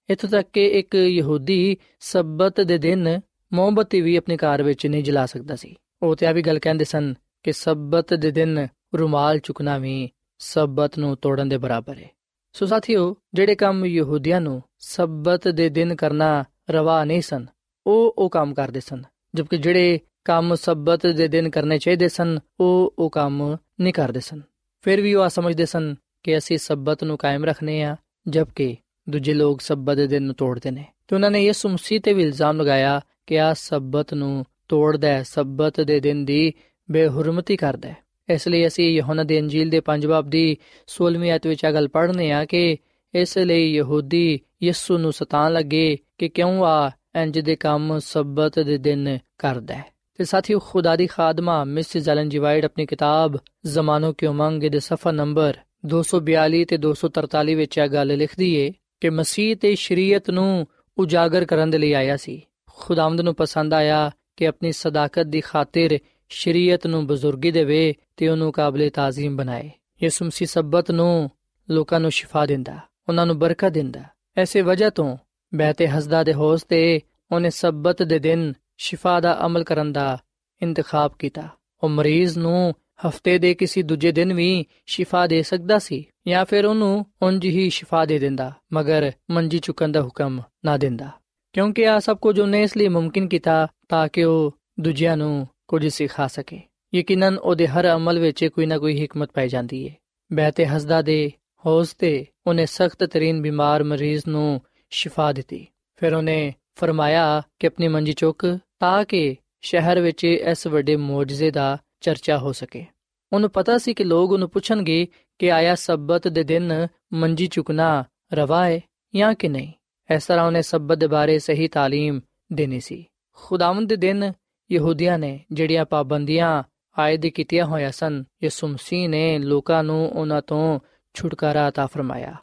ਇਥੋਂ 0.09 0.29
ਤੱਕ 0.29 0.49
ਕਿ 0.53 0.67
ਇੱਕ 0.67 0.95
ਯਹੂਦੀ 0.95 1.77
ਸਬਤ 1.99 2.61
ਦੇ 2.61 2.77
ਦਿਨ 2.77 3.19
ਮੋਮਬਤੀ 3.53 4.01
ਵੀ 4.01 4.15
ਆਪਣੇ 4.15 4.37
ਘਰ 4.37 4.63
ਵਿੱਚ 4.63 4.87
ਨਹੀਂ 4.87 5.03
ਜਲਾ 5.03 5.25
ਸਕਦਾ 5.25 5.55
ਸੀ। 5.55 5.75
ਉਹ 6.01 6.15
ਤੇ 6.15 6.25
ਆ 6.25 6.31
ਵੀ 6.31 6.41
ਗੱਲ 6.41 6.59
ਕਹਿੰਦੇ 6.59 6.85
ਸਨ 6.85 7.13
ਕਿ 7.43 7.53
ਸਬਤ 7.53 8.13
ਦੇ 8.13 8.31
ਦਿਨ 8.31 8.67
ਰੁਮਾਲ 8.95 9.39
ਚੁਕਣਾ 9.39 9.77
ਵੀ 9.77 10.09
ਸਬਤ 10.39 10.99
ਨੂੰ 10.99 11.17
ਤੋੜਨ 11.17 11.49
ਦੇ 11.49 11.57
ਬਰਾਬਰ 11.57 11.97
ਹੈ 11.97 12.09
ਸੋ 12.53 12.65
ਸਾਥੀਓ, 12.65 13.15
ਜਿਹੜੇ 13.33 13.55
ਕੰਮ 13.55 13.85
ਯਹੂਦੀਆਂ 13.85 14.41
ਨੂੰ 14.41 14.63
ਸਬਤ 14.79 15.47
ਦੇ 15.47 15.69
ਦਿਨ 15.69 15.95
ਕਰਨਾ 15.95 16.43
ਰਵਾ 16.69 17.05
ਨਹੀਂ 17.05 17.21
ਸਨ, 17.21 17.45
ਉਹ 17.87 18.15
ਉਹ 18.17 18.29
ਕੰਮ 18.29 18.53
ਕਰਦੇ 18.53 18.79
ਸਨ, 18.79 19.03
ਜਦਕਿ 19.35 19.57
ਜਿਹੜੇ 19.57 19.99
ਕੰਮ 20.25 20.55
ਸਬਤ 20.55 21.07
ਦੇ 21.07 21.27
ਦਿਨ 21.27 21.49
ਕਰਨੇ 21.49 21.77
ਚਾਹੀਦੇ 21.77 22.09
ਸਨ, 22.09 22.39
ਉਹ 22.59 22.93
ਉਹ 22.99 23.09
ਕੰਮ 23.09 23.57
ਨਹੀਂ 23.81 23.93
ਕਰਦੇ 23.93 24.19
ਸਨ। 24.19 24.41
ਫਿਰ 24.81 25.01
ਵੀ 25.01 25.13
ਉਹ 25.13 25.23
ਆ 25.23 25.27
ਸਮਝਦੇ 25.27 25.65
ਸਨ 25.65 25.95
ਕਿ 26.23 26.37
ਅਸੀਂ 26.37 26.57
ਸਬਤ 26.57 27.03
ਨੂੰ 27.03 27.17
ਕਾਇਮ 27.17 27.45
ਰੱਖਨੇ 27.45 27.83
ਆ, 27.83 27.95
ਜਦਕਿ 28.27 28.75
ਦੂਜੇ 29.09 29.33
ਲੋਕ 29.33 29.61
ਸਬਤ 29.61 29.97
ਦੇ 29.97 30.07
ਦਿਨ 30.07 30.23
ਨੂੰ 30.23 30.35
ਤੋੜਦੇ 30.35 30.71
ਨੇ। 30.71 30.85
ਤੇ 31.07 31.15
ਉਹਨਾਂ 31.15 31.31
ਨੇ 31.31 31.45
ਯਿਸੂ 31.45 31.69
ਮਸੀਹ 31.69 32.01
ਤੇ 32.01 32.13
ਵੀ 32.13 32.23
ਇਲਜ਼ਾਮ 32.23 32.61
ਲਗਾਇਆ 32.61 33.01
ਕਿ 33.27 33.39
ਆ 33.39 33.53
ਸਬਤ 33.53 34.13
ਨੂੰ 34.13 34.45
ਤੋੜਦਾ 34.69 35.07
ਹੈ, 35.07 35.23
ਸਬਤ 35.23 35.81
ਦੇ 35.81 35.99
ਦਿਨ 35.99 36.25
ਦੀ 36.25 36.53
ਬੇਹੁਰਮਤੀ 36.91 37.57
ਕਰਦਾ 37.57 37.89
ਹੈ। 37.89 37.97
ਇਸ 38.29 38.47
ਲਈ 38.47 38.67
ਅਸੀਂ 38.67 38.89
ਯਹੋਨਾ 38.89 39.23
ਦੇ 39.23 39.39
ਅੰਜੀਲ 39.39 39.69
ਦੇ 39.69 39.79
ਪੰਜ 39.79 40.07
ਬਾਬ 40.07 40.29
ਦੀ 40.29 40.57
16ਵੀਂ 40.87 41.31
ਆਇਤ 41.31 41.47
ਵਿੱਚ 41.47 41.65
ਆ 41.65 41.71
ਗੱਲ 41.71 41.87
ਪੜ੍ਹਨੇ 41.87 42.31
ਆ 42.31 42.45
ਕਿ 42.45 42.77
ਇਸ 43.15 43.37
ਲਈ 43.37 43.73
ਯਹੂਦੀ 43.73 44.39
ਯਿਸੂ 44.63 44.97
ਨੂੰ 44.97 45.13
ਸਤਾਨ 45.13 45.53
ਲੱਗੇ 45.53 45.97
ਕਿ 46.17 46.29
ਕਿਉਂ 46.29 46.65
ਆ 46.65 46.91
ਇੰਜ 47.15 47.39
ਦੇ 47.39 47.55
ਕੰਮ 47.55 47.99
ਸਬਤ 47.99 48.59
ਦੇ 48.59 48.77
ਦਿਨ 48.77 49.17
ਕਰਦਾ 49.37 49.73
ਹੈ। 49.73 49.94
ਤੇ 50.19 50.23
ਸਾਥੀਓ 50.23 50.59
ਖੁਦਾ 50.59 50.95
ਦੀ 50.95 51.07
ਖਾਦਮਾ 51.07 51.63
ਮਿਸ 51.63 51.97
ਜ਼ਲਨ 51.97 52.29
ਜਵਾਈਡ 52.29 52.65
ਆਪਣੀ 52.65 52.85
ਕਿਤਾਬ 52.85 53.37
ਜ਼ਮਾਨੋ 53.65 54.11
ਕੀ 54.13 54.25
ਉਮੰਗ 54.25 54.63
ਦੇ 54.63 54.79
ਸਫਾ 54.79 55.11
ਨੰਬਰ 55.11 55.57
242 55.93 56.63
ਤੇ 56.65 56.77
243 56.81 57.55
ਵਿੱਚ 57.55 57.77
ਇਹ 57.77 57.87
ਗੱਲ 57.87 58.15
ਲਿਖਦੀ 58.17 58.53
ਏ 58.55 58.71
ਕਿ 59.01 59.09
ਮਸੀਹ 59.09 59.55
ਤੇ 59.55 59.73
ਸ਼ਰੀਅਤ 59.75 60.29
ਨੂੰ 60.29 60.67
ਉਜਾਗਰ 60.97 61.45
ਕਰਨ 61.45 61.69
ਦੇ 61.69 61.77
ਲਈ 61.77 61.91
ਆਇਆ 61.93 62.17
ਸੀ 62.17 62.41
ਖੁਦਾਵੰਦ 62.77 63.21
ਨੂੰ 63.21 63.35
ਪਸੰਦ 63.35 63.73
ਆਇਆ 63.73 64.11
ਕਿ 64.37 64.47
ਆਪਣੀ 64.47 64.71
ਸਦਾਕਤ 64.71 65.27
ਦੀ 65.27 65.41
ਖਾਤਰ 65.41 65.97
ਸ਼ਰੀਅਤ 66.31 66.87
ਨੂੰ 66.87 67.05
ਬਜ਼ੁਰਗੀ 67.07 67.51
ਦੇਵੇ 67.51 67.93
ਤੇ 68.17 68.27
ਉਹਨੂੰ 68.27 68.51
ਕਾਬਲੇ 68.51 68.89
ਤਾਜ਼ੀਮ 68.89 69.35
ਬਣਾਏ 69.37 69.69
ਯਿਸੂ 70.01 70.25
ਮਸੀਹ 70.25 70.47
ਸਬਤ 70.47 70.91
ਨੂੰ 70.91 71.29
ਲੋਕਾਂ 71.69 71.99
ਨੂੰ 71.99 72.11
ਸ਼ਿਫਾ 72.11 72.45
ਦਿੰਦਾ 72.45 72.79
ਉਹਨਾਂ 73.07 73.25
ਨੂੰ 73.25 73.39
ਬਰਕਤ 73.39 73.71
ਦਿੰਦਾ 73.71 74.03
ਐਸੇ 74.37 74.61
ਵਜ੍ਹਾ 74.61 74.89
ਤੋਂ 74.89 75.17
ਬਹਿਤੇ 75.53 75.87
ਹਸਦਾ 75.87 76.23
ਦੇ 76.23 76.33
ਹੌਸ 76.33 76.63
ਤੇ 76.63 77.01
ਉਹਨੇ 77.31 77.49
ਸਬਤ 77.49 78.03
ਦੇ 78.03 78.19
ਦਿਨ 78.19 78.53
ਸ਼ਿਫਾ 78.77 79.19
ਦਾ 79.19 79.45
ਅਮਲ 79.45 79.63
ਕਰਨ 79.63 79.93
ਦਾ 79.93 80.17
ਇੰਤਖਾਬ 80.61 81.11
ਕੀਤਾ। 81.19 81.49
ਉਹ 81.83 81.89
ਮਰੀਜ਼ 81.89 82.37
ਨੂੰ 82.37 82.73
ਹਫ਼ਤੇ 83.07 83.37
ਦੇ 83.37 83.53
ਕਿਸੇ 83.53 83.81
ਦੂਜੇ 83.81 84.11
ਦਿਨ 84.11 84.33
ਵੀ 84.33 84.65
ਸ਼ਿਫਾ 84.85 85.27
ਦੇ 85.27 85.43
ਸਕਦਾ 85.43 85.79
ਸੀ 85.79 86.05
ਜਾਂ 86.27 86.45
ਫਿਰ 86.45 86.65
ਉਹਨੂੰ 86.65 87.05
ਉਂਝ 87.21 87.45
ਹੀ 87.45 87.69
ਸ਼ਿਫਾ 87.69 88.05
ਦੇ 88.05 88.19
ਦਿੰਦਾ, 88.19 88.53
ਮਗਰ 88.73 89.11
ਮੰਜੀ 89.31 89.59
ਚੁੱਕਣ 89.59 89.89
ਦਾ 89.89 90.01
ਹੁਕਮ 90.01 90.41
ਨਾ 90.65 90.77
ਦਿੰਦਾ। 90.77 91.09
ਕਿਉਂਕਿ 91.53 91.87
ਆ 91.87 91.99
ਸਭ 91.99 92.17
ਕੁਝ 92.17 92.39
ਉਹਨੇ 92.39 92.63
ਇਸ 92.63 92.77
ਲਈ 92.77 92.87
ਮੁਮਕਿਨ 92.87 93.27
ਕੀਤਾ 93.27 93.67
ਤਾਂ 93.89 94.07
ਕਿ 94.07 94.23
ਉਹ 94.23 94.57
ਦੂਜਿਆਂ 94.79 95.17
ਨੂੰ 95.17 95.47
ਕੁਝ 95.67 95.87
ਸਿਖਾ 95.87 96.27
ਸਕੇ। 96.27 96.61
ਯਕੀਨਨ 96.95 97.37
ਉਹਦੇ 97.37 97.67
ਹਰ 97.67 97.95
ਅਮਲ 97.95 98.19
ਵਿੱਚ 98.19 98.45
ਕੋਈ 98.45 98.65
ਨਾ 98.65 98.77
ਕੋਈ 98.77 99.05
ਹਕਮਤ 99.05 99.31
ਪਾਈ 99.33 99.49
ਜਾਂਦੀ 99.49 99.89
ਹੈ 99.89 99.95
ਬਹਿਤੇ 100.33 100.65
ਹਸਦਾ 100.65 101.01
ਦੇ 101.01 101.31
ਹੌਸ 101.65 101.93
ਤੇ 101.93 102.25
ਉਹਨੇ 102.47 102.65
ਸਖਤ 102.65 103.03
ਤਰੀਨ 103.03 103.41
ਬਿਮਾਰ 103.41 103.83
ਮਰੀਜ਼ 103.83 104.23
ਨੂੰ 104.27 104.61
ਸ਼ਿਫਾ 104.89 105.33
ਦਿੱਤੀ। 105.33 105.67
ਫਿਰ 105.95 106.13
ਉਹਨੇ 106.13 106.53
ਫਰਮਾਇਆ 106.75 107.41
ਕਿ 107.59 107.67
ਆਪਣੀ 107.67 107.87
ਮੰਜੀ 107.87 108.13
ਚੁੱਕ 108.13 108.59
ਤਾਂ 108.80 109.04
ਕਿ 109.04 109.36
ਸ਼ਹਿਰ 109.62 110.00
ਵਿੱਚ 110.00 110.24
ਇਸ 110.24 110.66
ਵੱਡੇ 110.66 110.96
ਮੌਜਜ਼ੇ 110.96 111.50
ਦਾ 111.50 111.78
ਚਰਚਾ 112.00 112.38
ਹੋ 112.38 112.52
ਸਕੇ 112.52 112.84
ਉਹਨੂੰ 113.32 113.50
ਪਤਾ 113.50 113.78
ਸੀ 113.78 113.94
ਕਿ 113.94 114.04
ਲੋਕ 114.04 114.32
ਉਹਨੂੰ 114.32 114.50
ਪੁੱਛਣਗੇ 114.50 115.06
ਕਿ 115.38 115.52
ਆਇਆ 115.52 115.74
ਸਬਤ 115.74 116.28
ਦੇ 116.28 116.42
ਦਿਨ 116.42 116.86
ਮੰਜੀ 117.12 117.46
ਚੁਕਣਾ 117.46 118.04
ਰਵਾ 118.34 118.66
ਹੈ 118.66 118.80
ਜਾਂ 119.14 119.34
ਕਿ 119.34 119.48
ਨਹੀਂ 119.48 119.72
ਇਸ 120.14 120.26
ਤਰ੍ਹਾਂ 120.26 120.46
ਉਹਨੇ 120.46 120.62
ਸਬਤ 120.62 120.98
ਦੇ 120.98 121.06
ਬਾਰੇ 121.06 121.38
ਸਹੀ 121.38 121.68
تعلیم 121.68 122.20
ਦੇਣੀ 122.52 122.80
ਸੀ 122.80 123.04
ਖੁਦਾਵੰਦ 123.32 123.88
ਦੇ 123.88 123.96
ਦਿਨ 123.96 124.32
ਯਹੂਦੀਆਂ 124.72 125.18
ਨੇ 125.18 125.40
ਜਿਹੜੀਆਂ 125.52 125.84
ਪਾਬੰਦੀਆਂ 125.84 126.62
ਆਇਦ 126.98 127.26
ਕੀਤੀਆਂ 127.26 127.66
ਹੋਈਆਂ 127.66 127.90
ਸਨ 127.90 128.24
ਯਿਸੂ 128.42 128.66
ਮਸੀਹ 128.66 129.08
ਨੇ 129.08 129.38
ਲੋਕਾਂ 129.38 129.84
ਨੂੰ 129.84 130.08
ਉਹਨਾਂ 130.08 130.42
ਤੋਂ 130.42 130.80
ਛੁਟਕਾਰਾ 131.14 131.68
عطا 131.68 131.86
ਫਰਮਾਇਆ 131.86 132.36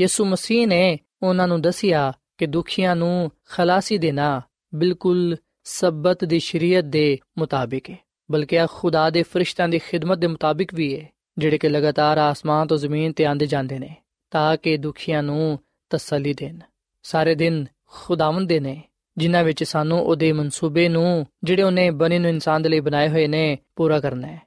ਯਿਸੂ 0.00 0.24
ਮਸੀਹ 0.24 0.66
ਨੇ 0.66 0.98
ਉਹਨਾਂ 1.22 1.48
ਨੂੰ 1.48 1.60
ਦੱਸਿਆ 1.60 2.12
ਕਿ 2.38 2.46
ਦੁਖੀਆਂ 2.46 2.96
ਨੂੰ 2.96 3.30
ਖਲਾਸੀ 3.44 3.98
ਦੇਣਾ 3.98 4.42
ਬਿਲਕੁਲ 4.74 5.36
ਸਬਤ 5.63 6.25
ਦੀ 6.25 6.39
ਸ਼ਰੀਅਤ 6.39 6.83
ਦੇ 6.83 7.19
ਮੁਤਾਬਿਕ 7.37 7.89
ਹੈ, 7.89 7.97
ਬਲਕਿ 8.31 8.55
ਇਹ 8.55 8.67
ਖੁਦਾ 8.71 9.09
ਦੇ 9.09 9.23
ਫਰਿਸ਼ਤਿਆਂ 9.23 9.69
ਦੀ 9.69 9.79
ਖਿਦਮਤ 9.79 10.17
ਦੇ 10.17 10.27
ਮੁਤਾਬਿਕ 10.27 10.73
ਵੀ 10.73 10.99
ਹੈ, 10.99 11.09
ਜਿਹੜੇ 11.37 11.57
ਕਿ 11.57 11.69
ਲਗਾਤਾਰ 11.69 12.17
ਆਸਮਾਨ 12.17 12.67
ਤੋਂ 12.67 12.77
ਜ਼ਮੀਨ 12.77 13.11
ਤੇ 13.11 13.25
ਆਂਦੇ 13.25 13.45
ਜਾਂਦੇ 13.45 13.79
ਨੇ, 13.79 13.95
ਤਾਂ 14.31 14.57
ਕਿ 14.57 14.77
ਦੁਖੀਆਂ 14.77 15.23
ਨੂੰ 15.23 15.59
ਤਸੱਲੀ 15.89 16.33
ਦੇਣ। 16.33 16.59
ਸਾਰੇ 17.03 17.35
ਦਿਨ 17.35 17.65
ਖੁਦਾਵੰਦ 17.85 18.49
ਦੇ 18.49 18.59
ਨੇ, 18.59 18.81
ਜਿਨ੍ਹਾਂ 19.17 19.43
ਵਿੱਚ 19.43 19.63
ਸਾਨੂੰ 19.63 19.99
ਉਹਦੇ 19.99 20.31
ਮਨਸੂਬੇ 20.31 20.89
ਨੂੰ, 20.89 21.25
ਜਿਹੜੇ 21.43 21.63
ਉਹਨੇ 21.63 21.91
ਬਣੇ 21.91 22.19
ਨੂੰ 22.19 22.29
ਇਨਸਾਨ 22.29 22.61
ਦੇ 22.61 22.69
ਲਈ 22.69 22.79
ਬਣਾਏ 22.79 23.09
ਹੋਏ 23.09 23.27
ਨੇ, 23.27 23.57
ਪੂਰਾ 23.75 23.99
ਕਰਨਾ 23.99 24.27
ਹੈ। 24.27 24.41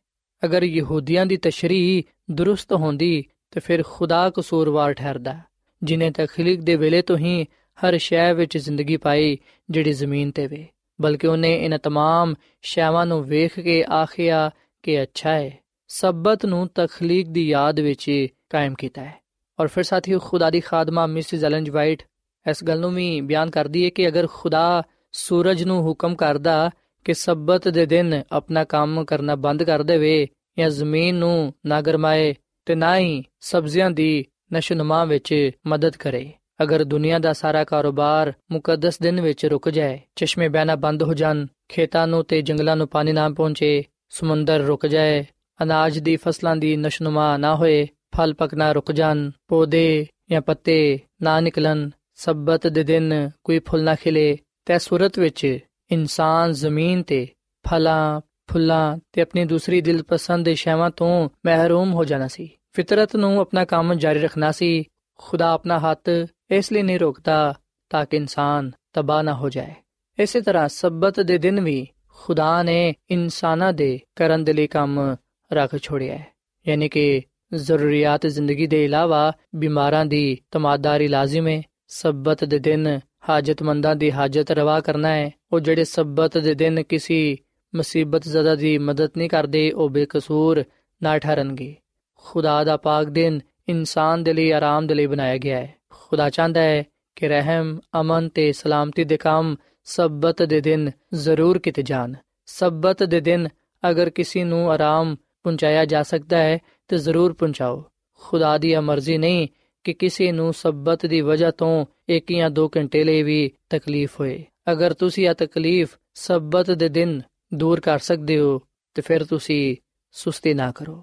ਅਗਰ 0.45 0.63
ਯਹੂਦੀਆਂ 0.63 1.27
ਦੀ 1.27 1.37
ਤਸ਼ਰੀਹ 1.37 2.03
ਦਰੁਸਤ 2.31 2.73
ਹੁੰਦੀ, 2.73 3.25
ਤੇ 3.51 3.61
ਫਿਰ 3.61 3.83
ਖੁਦਾ 3.87 4.31
ਕਸੂਰਵਾਰ 4.31 4.95
ਠਹਿਰਦਾ 4.95 5.39
ਜਿਨੇ 5.83 6.11
ਤਖਲੀਕ 6.11 6.61
ਦੇ 6.61 6.77
ਵੇਲੇ 6.77 7.03
ਤੋਂ 7.03 7.17
ਹੀ 7.17 7.47
ਹਰ 7.79 7.99
ਸ਼ੈ 7.99 8.35
ਵਿੱਚ 8.35 8.59
ਜ਼ਿੰਦਗੀ 8.59 8.97
ਪਾਈ, 8.97 9.39
ਜਿਹੜੀ 9.71 9.93
ਜ਼ਮੀਨ 9.93 10.31
ਤੇ 10.31 10.47
ਵੇ। 10.47 10.67
ਬਲਕਿ 11.02 11.28
ਉਹਨੇ 11.28 11.54
ਇਹਨਾਂ 11.56 11.80
तमाम 11.88 12.36
ਸ਼ੈਵਾਂ 12.62 13.06
ਨੂੰ 13.06 13.24
ਵੇਖ 13.24 13.60
ਕੇ 13.60 13.84
ਆਖਿਆ 13.92 14.50
ਕਿ 14.84 15.02
ਅੱਛਾ 15.04 15.30
ਹੈ 15.30 15.58
ਸਬਤ 15.90 16.46
ਨੂੰ 16.46 16.68
ਤਖਲੀਕ 16.68 17.28
ਦੀ 17.28 17.48
ਯਾਦ 17.48 17.80
ਵਿੱਚ 17.80 18.28
ਕਾਇਮ 18.50 18.74
ਕੀਤਾ 18.74 19.04
ਹੈ 19.04 19.14
ਔਰ 19.60 19.68
ਫਿਰ 19.68 19.84
ਸਾਥੀਓ 19.84 20.20
ਖੁਦਾ 20.20 20.50
ਦੀ 20.50 20.60
ਖਾਦਮਾ 20.60 21.06
ਮਿਸਿਸ 21.08 21.44
ਐਲਨ 21.44 21.72
ਵਾਈਟ 21.72 22.04
ਇਸ 22.46 22.64
ਗੱਲ 22.64 22.80
ਨੂੰ 22.80 22.94
ਵੀ 22.94 23.22
ਬਿਆਨ 23.22 23.50
ਕਰਦੀ 23.50 23.86
ਹੈ 23.86 23.90
ਕਿ 23.90 24.08
ਅਗਰ 24.08 24.28
ਖੁਦਾ 24.28 24.84
ਸੂਰਜ 25.14 25.64
ਨੂੰ 25.64 25.82
ਹੁਕਮ 25.82 26.16
ਕਰਦਾ 26.16 26.70
ਕਿ 27.06 27.14
ਸਬਤ 27.14 27.68
ਦੇ 27.68 27.86
ਦਿਨ 27.86 28.22
ਆਪਣਾ 28.32 28.64
ਕੰਮ 28.64 29.04
ਕਰਨਾ 29.06 29.36
ਬੰਦ 29.36 29.64
ਕਰ 29.64 29.84
ਦੇਵੇ 29.84 30.28
ਜਾਂ 30.60 30.70
ਜ਼ਮੀਨ 30.70 31.16
ਨੂੰ 31.16 31.54
ਨਾ 31.66 31.82
ਗਰਮਾਏ 31.82 32.34
ਤੇ 32.66 32.76
ਨਾ 32.76 32.98
ਹੀ 32.98 33.24
ਸਬਜ਼ੀਆਂ 33.42 33.92
ਦੀ 33.92 34.26
ਨਸ਼ੋਨਮਾ 34.54 35.06
ਵਿੱਚ 35.06 35.52
ਮਦਦ 35.68 35.96
ਕਰੇ 35.96 36.32
ਅਗਰ 36.63 36.85
ਦੁਨੀਆ 36.85 37.19
ਦਾ 37.19 37.33
ਸਾਰਾ 37.33 37.65
ਕਾਰੋਬਾਰ 37.65 38.33
ਮੁਕੱਦਸ 38.53 38.99
ਦਿਨ 38.99 39.21
ਵਿੱਚ 39.21 39.47
ਰੁਕ 39.47 39.71
ਜਾਏ, 39.71 40.01
ਚਸ਼ਮੇ 40.17 40.49
ਬਹਿਣਾ 40.49 40.77
ਬੰਦ 40.77 41.03
ਹੋ 41.03 41.15
ਜਾਣ, 41.15 41.47
ਖੇਤਾਂ 41.69 42.07
ਨੂੰ 42.07 42.25
ਤੇ 42.25 42.43
ਜੰਗਲਾਂ 42.43 42.77
ਨੂੰ 42.77 42.89
ਪਾਣੀ 42.89 43.13
ਨਾ 43.13 43.29
ਪਹੁੰਚੇ, 43.29 43.85
ਸਮੁੰਦਰ 44.09 44.61
ਰੁਕ 44.61 44.87
ਜਾਏ, 44.87 45.25
ਅਨਾਜ 45.63 45.99
ਦੀ 45.99 46.17
ਫਸਲਾਂ 46.17 46.57
ਦੀ 46.57 46.77
ਨਸ਼ੋਨਮਾ 46.77 47.37
ਨਾ 47.37 47.55
ਹੋਏ, 47.55 47.89
ਫਲ 48.17 48.35
ਪਕਣਾ 48.35 48.73
ਰੁਕ 48.73 48.93
ਜਾਣ, 48.93 49.31
ਪੌਦੇ 49.49 50.07
ਜਾਂ 50.31 50.41
ਪੱਤੇ 50.41 50.99
ਨਾ 51.23 51.41
ਨਿਕਲਣ, 51.41 51.91
ਸਬਤ 52.15 52.67
ਦੇ 52.67 52.85
ਦਿਨ 52.85 53.31
ਕੋਈ 53.45 53.59
ਫੁੱਲ 53.59 53.83
ਨਾ 53.83 53.95
ਖਿਲੇ 53.95 54.39
ਤੇ 54.65 54.79
ਸੂਰਤ 54.79 55.19
ਵਿੱਚ 55.19 55.59
ਇਨਸਾਨ 55.91 56.53
ਜ਼ਮੀਨ 56.53 57.03
ਤੇ 57.03 57.29
ਫਲਾਂ, 57.69 58.21
ਫੁੱਲਾਂ 58.53 58.99
ਤੇ 59.13 59.23
ਆਪਣੀ 59.23 59.45
ਦੂਸਰੀ 59.45 59.81
ਦਿਲਪਸੰਦ 59.81 60.45
ਦੇ 60.45 60.55
ਸ਼ੈਵਾਂ 60.55 60.91
ਤੋਂ 60.91 61.29
ਮਹਿਰੂਮ 61.47 61.93
ਹੋ 61.93 62.05
ਜਾਣਾ 62.05 62.29
ਸੀ। 62.29 62.51
ਫਿਤਰਤ 62.73 63.17
ਨੂੰ 63.17 63.41
ਆਪਣਾ 63.41 63.65
ਕੰਮ 63.65 63.95
ਜਾਰੀ 63.95 64.19
ਰੱਖਣਾ 64.19 64.53
ਸੀ। 64.53 64.85
ਖੁਦਾ 65.19 65.51
ਆਪਣਾ 65.51 65.79
ਹੱਥ 65.79 66.09
ਇਸ 66.51 66.73
ਲਈ 66.73 66.83
ਨਹੀਂ 66.83 66.99
ਰੋਕਦਾ 66.99 67.55
ਤਾਂ 67.91 68.07
ਕਿ 68.07 68.17
ਇਨਸਾਨ 68.17 68.71
ਤਬਾਹ 68.93 69.23
ਨਾ 69.23 69.35
ਹੋ 69.35 69.51
ਜਾਏ। 69.51 69.75
ਇਸੇ 70.19 70.41
ਤਰ੍ਹਾਂ 70.41 70.69
ਸਬਤ 70.69 71.21
ਦੇ 71.21 71.39
ਦਿਨ 71.39 71.61
ਵੀ 71.61 71.87
ਖੁਦਾ 72.09 72.63
ਨੇ 72.63 72.95
ਇਨਸਾਨਾਂ 73.11 73.73
ਦੇ 73.73 74.01
ਕਰਨ 74.17 74.45
ਦੇ 74.45 74.53
ਲਈ 74.53 74.67
ਕੰਮ 74.67 75.17
ਰੱਖ 75.53 75.77
ਛੋੜਿਆ 75.77 76.17
ਹੈ। 76.17 76.27
ਯਾਨੀ 76.69 76.89
ਕਿ 76.89 77.23
ਜ਼ਰੂਰੀਅਤ 77.55 78.27
ਜ਼ਿੰਦਗੀ 78.27 78.67
ਦੇ 78.67 78.85
ਇਲਾਵਾ 78.85 79.33
ਬਿਮਾਰਾਂ 79.55 80.07
ਦੀ 80.07 80.39
ਤਮਾਦਾਰੀ 80.51 81.09
ਲਾਜ਼ਮ 81.09 81.49
ਹੈ। 81.49 81.63
ਸਬਤ 81.89 82.45
ਦੇ 82.45 82.59
ਦਿਨ 82.59 83.01
ਹਾਜਤਮੰਦਾਂ 83.29 83.97
ਦੀ 83.97 84.13
ਹਾਜਤ 84.13 84.51
ਰਵਾ 84.51 84.81
ਕਰਨਾ 84.81 85.09
ਹੈ। 85.09 85.31
ਉਹ 85.53 85.61
ਜਿਹੜੇ 85.61 85.85
ਸਬਤ 85.85 86.39
ਦੇ 86.39 86.55
ਦਿਨ 86.55 86.83
ਕਿਸੇ 86.83 87.37
ਮੁਸੀਬਤ 87.75 88.25
ਜ਼ਦਾ 88.25 88.55
ਦੀ 88.55 88.79
ਮਦਦ 88.79 89.11
ਨਹੀਂ 89.17 89.29
ਕਰਦੇ, 89.29 89.71
ਉਹ 89.71 89.89
ਬੇਕਸੂਰ 89.89 90.65
ਨਾ 91.03 91.19
ਠਹਿਰਨਗੇ। 91.19 91.77
ਖੁਦਾ 92.15 92.65
ਦਾ 92.65 92.77
ਪਾਕ 92.77 93.07
ਦਿਨ 93.07 93.41
ਇਨਸਾਨ 93.69 94.25
ਦੇ 94.25 94.33
ਲਈ 94.33 94.51
ਆਰਾਮ 94.51 94.87
ਦੇ 94.87 94.95
ਲਈ 94.95 95.07
ਬਣਾਇਆ 95.07 95.37
ਗਿਆ 95.37 95.59
ਹੈ। 95.59 95.75
ਖੁਦਾ 96.15 96.31
ਚਾਹੁੰਦਾ 96.31 96.61
ਹੈ 96.61 96.85
ਕਿ 97.17 97.29
ਰਹਿਮ, 97.29 97.81
ਅਮਨ 98.01 98.29
ਤੇ 98.29 98.53
ਸਲਾਮਤੀ 98.53 99.05
ਦੇ 99.05 99.17
ਕੰਮ 99.17 99.57
ਸਬਤ 99.85 100.43
ਦੇ 100.43 100.61
ਦਿਨ 100.61 100.91
ਜ਼ਰੂਰ 101.15 101.59
ਕੀਤੇ 101.59 101.83
ਜਾਣ। 101.83 102.15
ਸਬਤ 102.47 103.03
ਦੇ 103.03 103.21
ਦਿਨ 103.21 103.49
ਅਗਰ 103.91 104.11
ਕਿਸੇ 104.11 104.45
ਨੂੰ 104.45 104.71
ਆਰਾਮ 104.71 105.17
ਪਹੁੰਚਾਇਆ 105.43 105.85
ਜਾ 105.85 106.03
ਸਕਦਾ 106.03 106.39
ਹੈ, 106.39 106.59
ਤੇ 106.89 106.99
ਜ਼ਰੂਰ 106.99 107.33
ਪਹੁੰਚਾਓ। 107.33 107.85
ਖੁਦਾ 108.21 108.59
ਦੀ 108.59 108.77
ਮਰਜ਼ੀ 108.77 109.19
ਨਹੀਂ 109.19 109.49
ਕਿ 109.85 109.93
ਕਿਸੇ 109.93 110.33
ਨੂੰ 110.33 110.55
ਸਬਤ 110.55 111.07
ਦੀ 111.07 111.21
ਵਜ੍ਹਾ 111.21 111.51
ਤੋਂ 111.51 111.87
ਇੱਕ 112.09 112.33
ਜਾਂ 112.33 112.51
ਦੋ 112.51 112.71
ਘੰਟੇ 112.77 113.05
ਲਈ 113.05 113.23
ਵੀ 113.23 113.53
ਤਕਲੀਫ 113.71 114.21
ਹੋਏ। 114.21 114.45
ਅਗਰ 114.73 114.93
ਤੁਸੀਂ 114.93 115.29
ਇਹ 115.29 115.35
ਤਕਲੀਫ 115.35 115.97
ਸਬਤ 116.15 116.71
ਦੇ 116.71 116.89
ਦਿਨ 116.89 117.23
ਦੂਰ 117.55 117.81
ਕਰ 117.81 117.99
ਸਕਦੇ 117.99 118.39
ਹੋ, 118.39 118.61
ਤੇ 118.95 119.03
ਫਿਰ 119.03 119.25
ਤੁਸੀਂ 119.25 119.77
ਸੁਸਤੀ 120.13 120.55
ਨਾ 120.55 120.73
ਕਰੋ। 120.73 121.03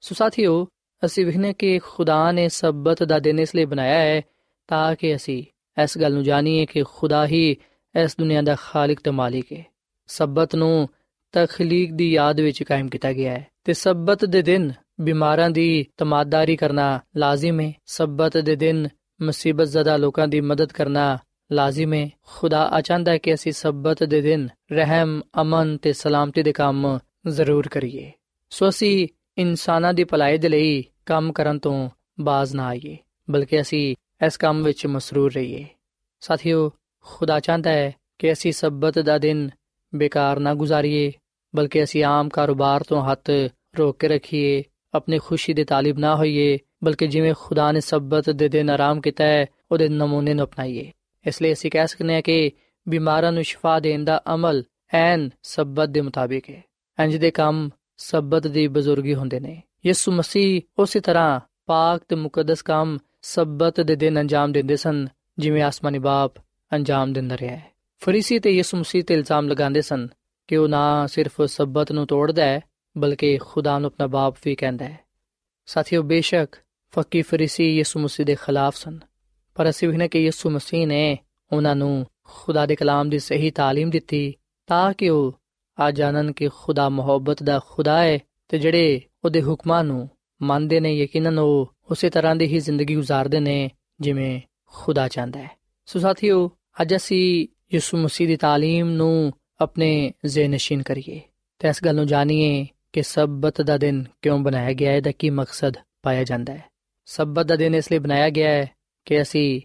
ਸੋ 0.00 0.14
ਸਾਥੀਓ, 0.14 0.68
ਅਸੀਂ 1.04 1.26
ਵਿਖਨੇ 1.26 1.52
ਕਿ 1.52 1.78
ਖੁਦਾ 1.78 2.32
ਨੇ 2.32 2.48
ਸਬਤ 2.48 3.02
ਦਾ 3.02 3.18
ਦਿਨ 3.18 3.38
ਇਸ 3.38 3.54
ਲਈ 3.54 3.64
ਬਣਾਇਆ 3.64 3.98
ਹੈ 3.98 4.22
ਤਾਂ 4.70 4.96
ਕਿ 4.96 5.16
ਅਸੀਂ 5.16 5.44
ਇਸ 5.82 5.98
ਗੱਲ 5.98 6.14
ਨੂੰ 6.14 6.22
ਜਾਣੀਏ 6.24 6.66
ਕਿ 6.66 6.82
ਖੁਦਾ 6.82 7.26
ਹੀ 7.26 7.56
ਇਸ 8.02 8.16
ਦੁਨੀਆ 8.18 8.42
ਦਾ 8.42 8.56
ਖਾਲਕ 8.60 9.00
ਤੇ 9.00 9.10
ਮਾਲਿਕ 9.10 9.52
ਹੈ। 9.52 9.64
ਸਬਤ 10.06 10.54
ਨੂੰ 10.56 10.88
ਤਖਲੀਕ 11.32 11.92
ਦੀ 11.92 12.12
ਯਾਦ 12.12 12.40
ਵਿੱਚ 12.40 12.62
ਕਾਇਮ 12.62 12.88
ਕੀਤਾ 12.88 13.12
ਗਿਆ 13.12 13.32
ਹੈ 13.32 13.46
ਤੇ 13.64 13.72
ਸਬਤ 13.72 14.24
ਦੇ 14.24 14.42
ਦਿਨ 14.42 14.72
ਬਿਮਾਰਾਂ 15.00 15.50
ਦੀ 15.50 15.86
ਤਮਾਦਾਰੀ 15.96 16.56
ਕਰਨਾ 16.56 17.00
ਲਾਜ਼ਮ 17.16 17.60
ਹੈ। 17.60 17.72
ਸਬਤ 17.86 18.38
ਦੇ 18.38 18.56
ਦਿਨ 18.56 18.88
ਮੁਸੀਬਤ 19.22 19.66
ਜ਼ਦਾ 19.66 19.96
ਲੋਕਾਂ 19.96 20.28
ਦੀ 20.28 20.40
ਮਦਦ 20.40 20.72
ਕਰਨਾ 20.72 21.18
ਲਾਜ਼ਮ 21.52 21.92
ਹੈ। 21.92 22.10
ਖੁਦਾ 22.26 22.68
ਆਚਾਂਦਾ 22.68 23.12
ਹੈ 23.12 23.18
ਕਿ 23.18 23.34
ਅਸੀਂ 23.34 23.52
ਸਬਤ 23.52 24.04
ਦੇ 24.04 24.20
ਦਿਨ 24.20 24.48
ਰਹਿਮ, 24.72 25.22
ਅਮਨ 25.40 25.76
ਤੇ 25.76 25.92
ਸਲਾਮਤੀ 25.92 26.42
ਦੇ 26.42 26.52
ਕੰਮ 26.52 26.98
ਜ਼ਰੂਰ 27.28 27.68
ਕਰੀਏ। 27.68 28.12
ਸੋ 28.50 28.68
ਅਸੀਂ 28.68 29.08
ਇਨਸਾਨਾਂ 29.38 29.94
ਦੀ 29.94 30.04
ਭਲਾਈ 30.04 30.38
ਦੇ 30.38 30.48
ਲਈ 30.48 30.84
ਕੰਮ 31.06 31.32
ਕਰਨ 31.32 31.58
ਤੋਂ 31.58 31.90
ਬਾਜ਼ 32.20 32.54
ਨਾ 32.54 32.66
ਆਈਏ, 32.66 32.96
ਬਲਕਿ 33.30 33.60
ਅਸੀਂ 33.60 33.96
ਇਸ 34.26 34.36
ਕੰਮ 34.36 34.64
ਵਿੱਚ 34.64 34.86
ਮਸਰੂਰ 34.86 35.32
ਰਹੀਏ। 35.32 35.66
ਸਾਥੀਓ, 36.20 36.72
ਖੁਦਾ 37.00 37.40
ਚਾਹੁੰਦਾ 37.40 37.70
ਹੈ 37.70 37.94
ਕਿ 38.18 38.32
ਅਸੀਂ 38.32 38.52
ਸਬਤ 38.52 38.98
ਦਾ 38.98 39.18
ਦਿਨ 39.18 39.50
ਬੇਕਾਰ 39.94 40.38
ਨਾ 40.38 40.54
ਗੁਜ਼ਾਰੀਏ, 40.54 41.12
ਬਲਕਿ 41.56 41.84
ਅਸੀਂ 41.84 42.04
ਆਮ 42.04 42.28
ਕਾਰੋਬਾਰ 42.28 42.82
ਤੋਂ 42.82 43.02
ਹੱਥ 43.02 43.30
ਰੋਕ 43.78 43.98
ਕੇ 43.98 44.08
ਰੱਖੀਏ, 44.08 44.62
ਆਪਣੀ 44.94 45.18
ਖੁਸ਼ੀ 45.18 45.54
ਦੇ 45.54 45.64
ਤਾਲਿਬ 45.64 45.98
ਨਾ 45.98 46.16
ਹੋਈਏ, 46.16 46.58
ਬਲਕਿ 46.84 47.06
ਜਿਵੇਂ 47.06 47.34
ਖੁਦਾ 47.38 47.72
ਨੇ 47.72 47.80
ਸਬਤ 47.80 48.30
ਦੇ 48.30 48.48
ਦਿਨ 48.48 48.70
ਆਰਾਮ 48.70 49.00
ਕੀਤਾ 49.00 49.24
ਹੈ, 49.24 49.46
ਉਹਦੇ 49.72 49.88
ਨਮੂਨੇ 49.88 50.34
ਨੂੰ 50.34 50.46
ਅਪਣਾਈਏ। 50.46 50.92
ਇਸ 51.26 51.42
ਲਈ 51.42 51.52
ਅਸੀਂ 51.52 51.70
ਕਹਿ 51.70 51.88
ਸਕਨੇ 51.88 52.14
ਹਾਂ 52.14 52.22
ਕਿ 52.22 52.52
ਬਿਮਾਰਾਂ 52.88 53.32
ਨੂੰ 53.32 53.44
ਸ਼ਿਫਾ 53.44 53.80
ਦੇਣ 53.80 54.04
ਦਾ 54.04 54.22
ਅਮਲ 54.34 54.64
ਐਨ 54.94 55.30
ਸਬਤ 55.42 55.88
ਦੇ 55.88 56.00
ਮੁਤਾਬਿਕ 56.00 56.50
ਹੈ। 56.50 56.64
ਇੰਜ 57.02 57.16
ਦੇ 57.16 57.30
ਕੰਮ 57.30 57.70
ਸਬਤ 57.96 58.46
ਦੀ 58.46 58.68
ਬਜ਼ੁਰਗੀ 58.68 59.14
ਹੁੰਦੇ 59.14 59.40
ਨੇ। 59.40 59.62
ਯਿਸੂ 59.86 60.12
ਮਸੀਹ 60.12 60.62
ਉਸੇ 60.78 61.00
ਤਰ੍ਹਾਂ 61.00 61.40
ਪਾਕ 61.66 62.02
ਤੇ 62.08 62.16
ਮੁਕੱਦਸ 62.16 62.62
ਕੰਮ 62.62 62.98
ਸਬਤ 63.21 63.81
ਦੇ 63.81 63.95
ਦਿਨ 63.95 64.19
ਅੰਜਾਮ 64.19 64.51
ਦਿੰਦੇ 64.51 64.75
ਸਨ 64.75 65.07
ਜਿਵੇਂ 65.39 65.63
ਆਸਮਾਨੀ 65.63 65.99
ਬਾਪ 65.99 66.31
ਅੰਜਾਮ 66.73 67.13
ਦਿੰਦਾ 67.13 67.37
ਰਿਹਾ 67.37 67.55
ਹੈ 67.55 67.71
ਫਰੀਸੀ 68.01 68.39
ਤੇ 68.39 68.51
ਯਿਸੂ 68.51 68.77
ਮਸੀਹ 68.77 69.03
ਤੇ 69.03 69.13
ਇਲਜ਼ਾਮ 69.13 69.47
ਲਗਾਉਂਦੇ 69.47 69.81
ਸਨ 69.81 70.07
ਕਿ 70.47 70.57
ਉਹ 70.57 70.67
ਨਾ 70.67 71.07
ਸਿਰਫ 71.07 71.41
ਸਬਤ 71.41 71.91
ਨੂੰ 71.91 72.07
ਤੋੜਦਾ 72.07 72.45
ਹੈ 72.45 72.61
ਬਲਕਿ 72.97 73.37
ਖੁਦਾ 73.37 73.79
ਨੂੰ 73.79 73.87
ਆਪਣਾ 73.87 74.07
ਬਾਪ 74.07 74.35
ਵੀ 74.45 74.55
ਕਹਿੰਦਾ 74.55 74.85
ਹੈ 74.85 74.99
ਸਾਥੀਓ 75.65 76.01
ਬੇਸ਼ੱਕ 76.01 76.55
ਫੱਕੀ 76.93 77.21
ਫਰੀਸੀ 77.21 77.77
ਯਿਸੂ 77.77 77.99
ਮਸੀਹ 77.99 78.25
ਦੇ 78.25 78.35
ਖਿਲਾਫ 78.35 78.75
ਸਨ 78.75 78.99
ਪਰ 79.55 79.69
ਅਸੀਂ 79.69 79.89
ਵੀ 79.89 80.07
ਕਿ 80.07 80.19
ਯਿਸੂ 80.19 80.49
ਮਸੀਹ 80.49 80.87
ਨੇ 80.87 81.17
ਉਹਨਾਂ 81.51 81.75
ਨੂੰ 81.75 82.05
ਖੁਦਾ 82.23 82.65
ਦੇ 82.65 82.75
ਕਲਾਮ 82.75 83.09
ਦੀ 83.09 83.19
ਸਹੀ 83.19 83.49
تعلیم 83.49 83.89
ਦਿੱਤੀ 83.89 84.33
ਤਾਂ 84.67 84.93
ਕਿ 84.93 85.09
ਉਹ 85.09 85.39
ਆ 85.79 85.91
ਜਾਣਨ 85.91 86.31
ਕਿ 86.31 86.49
ਖੁਦਾ 86.55 86.89
ਮੁਹੱਬਤ 86.89 87.43
ਦਾ 87.43 87.59
ਖੁਦਾ 87.69 88.03
ਹੈ 88.03 88.19
ਤੇ 88.47 88.59
ਜਿਹੜੇ 88.59 89.01
ਉਹਦੇ 89.25 89.41
ਹੁਕਮਾਂ 89.41 89.83
ਨੂੰ 89.83 90.09
ਮੰਨਦੇ 90.41 90.79
ਨੇ 90.79 90.93
ਯਕੀਨਨ 90.93 91.39
ਉਹ 91.39 91.73
ਉਸੇ 91.90 92.10
ਤਰ੍ਹਾਂ 92.10 92.36
ਦੀ 92.36 92.46
ਹੀ 92.46 92.58
ਜ਼ਿੰਦਗੀ 92.58 92.96
گزارਦੇ 92.96 93.40
ਨੇ 93.40 93.70
ਜਿਵੇਂ 94.00 94.40
ਖੁਦਾ 94.66 95.08
ਚਾਹੁੰਦਾ 95.08 95.42
ਹੈ। 95.42 95.50
ਸੋ 95.86 95.98
ਸਾਥੀਓ, 95.98 96.50
ਅੱਜ 96.82 96.96
ਅਸੀਂ 96.96 97.48
ਯਿਸੂ 97.74 97.98
ਮਸੀਹ 97.98 98.28
ਦੀ 98.28 98.34
تعلیم 98.34 98.84
ਨੂੰ 98.84 99.32
ਆਪਣੇ 99.60 100.12
ਜ਼ਿਹਨਸ਼ੀਨ 100.26 100.82
ਕਰੀਏ 100.82 101.20
ਤੇ 101.58 101.68
ਇਸ 101.68 101.84
ਗੱਲ 101.84 101.94
ਨੂੰ 101.94 102.06
ਜਾਣੀਏ 102.06 102.66
ਕਿ 102.92 103.02
ਸਬਤ 103.02 103.62
ਦਾ 103.62 103.78
ਦਿਨ 103.78 104.04
ਕਿਉਂ 104.22 104.38
ਬਣਾਇਆ 104.38 104.72
ਗਿਆ 104.72 104.92
ਹੈ 104.92 105.00
ਦਾ 105.00 105.10
ਕੀ 105.10 105.30
ਮਕਸਦ 105.30 105.74
ਪਾਇਆ 106.02 106.24
ਜਾਂਦਾ 106.24 106.54
ਹੈ। 106.54 106.64
ਸਬਤ 107.04 107.46
ਦਾ 107.46 107.56
ਦਿਨ 107.56 107.74
ਇਸ 107.74 107.92
ਲਈ 107.92 107.98
ਬਣਾਇਆ 107.98 108.30
ਗਿਆ 108.30 108.50
ਹੈ 108.50 108.70
ਕਿ 109.04 109.22
ਅਸੀਂ 109.22 109.60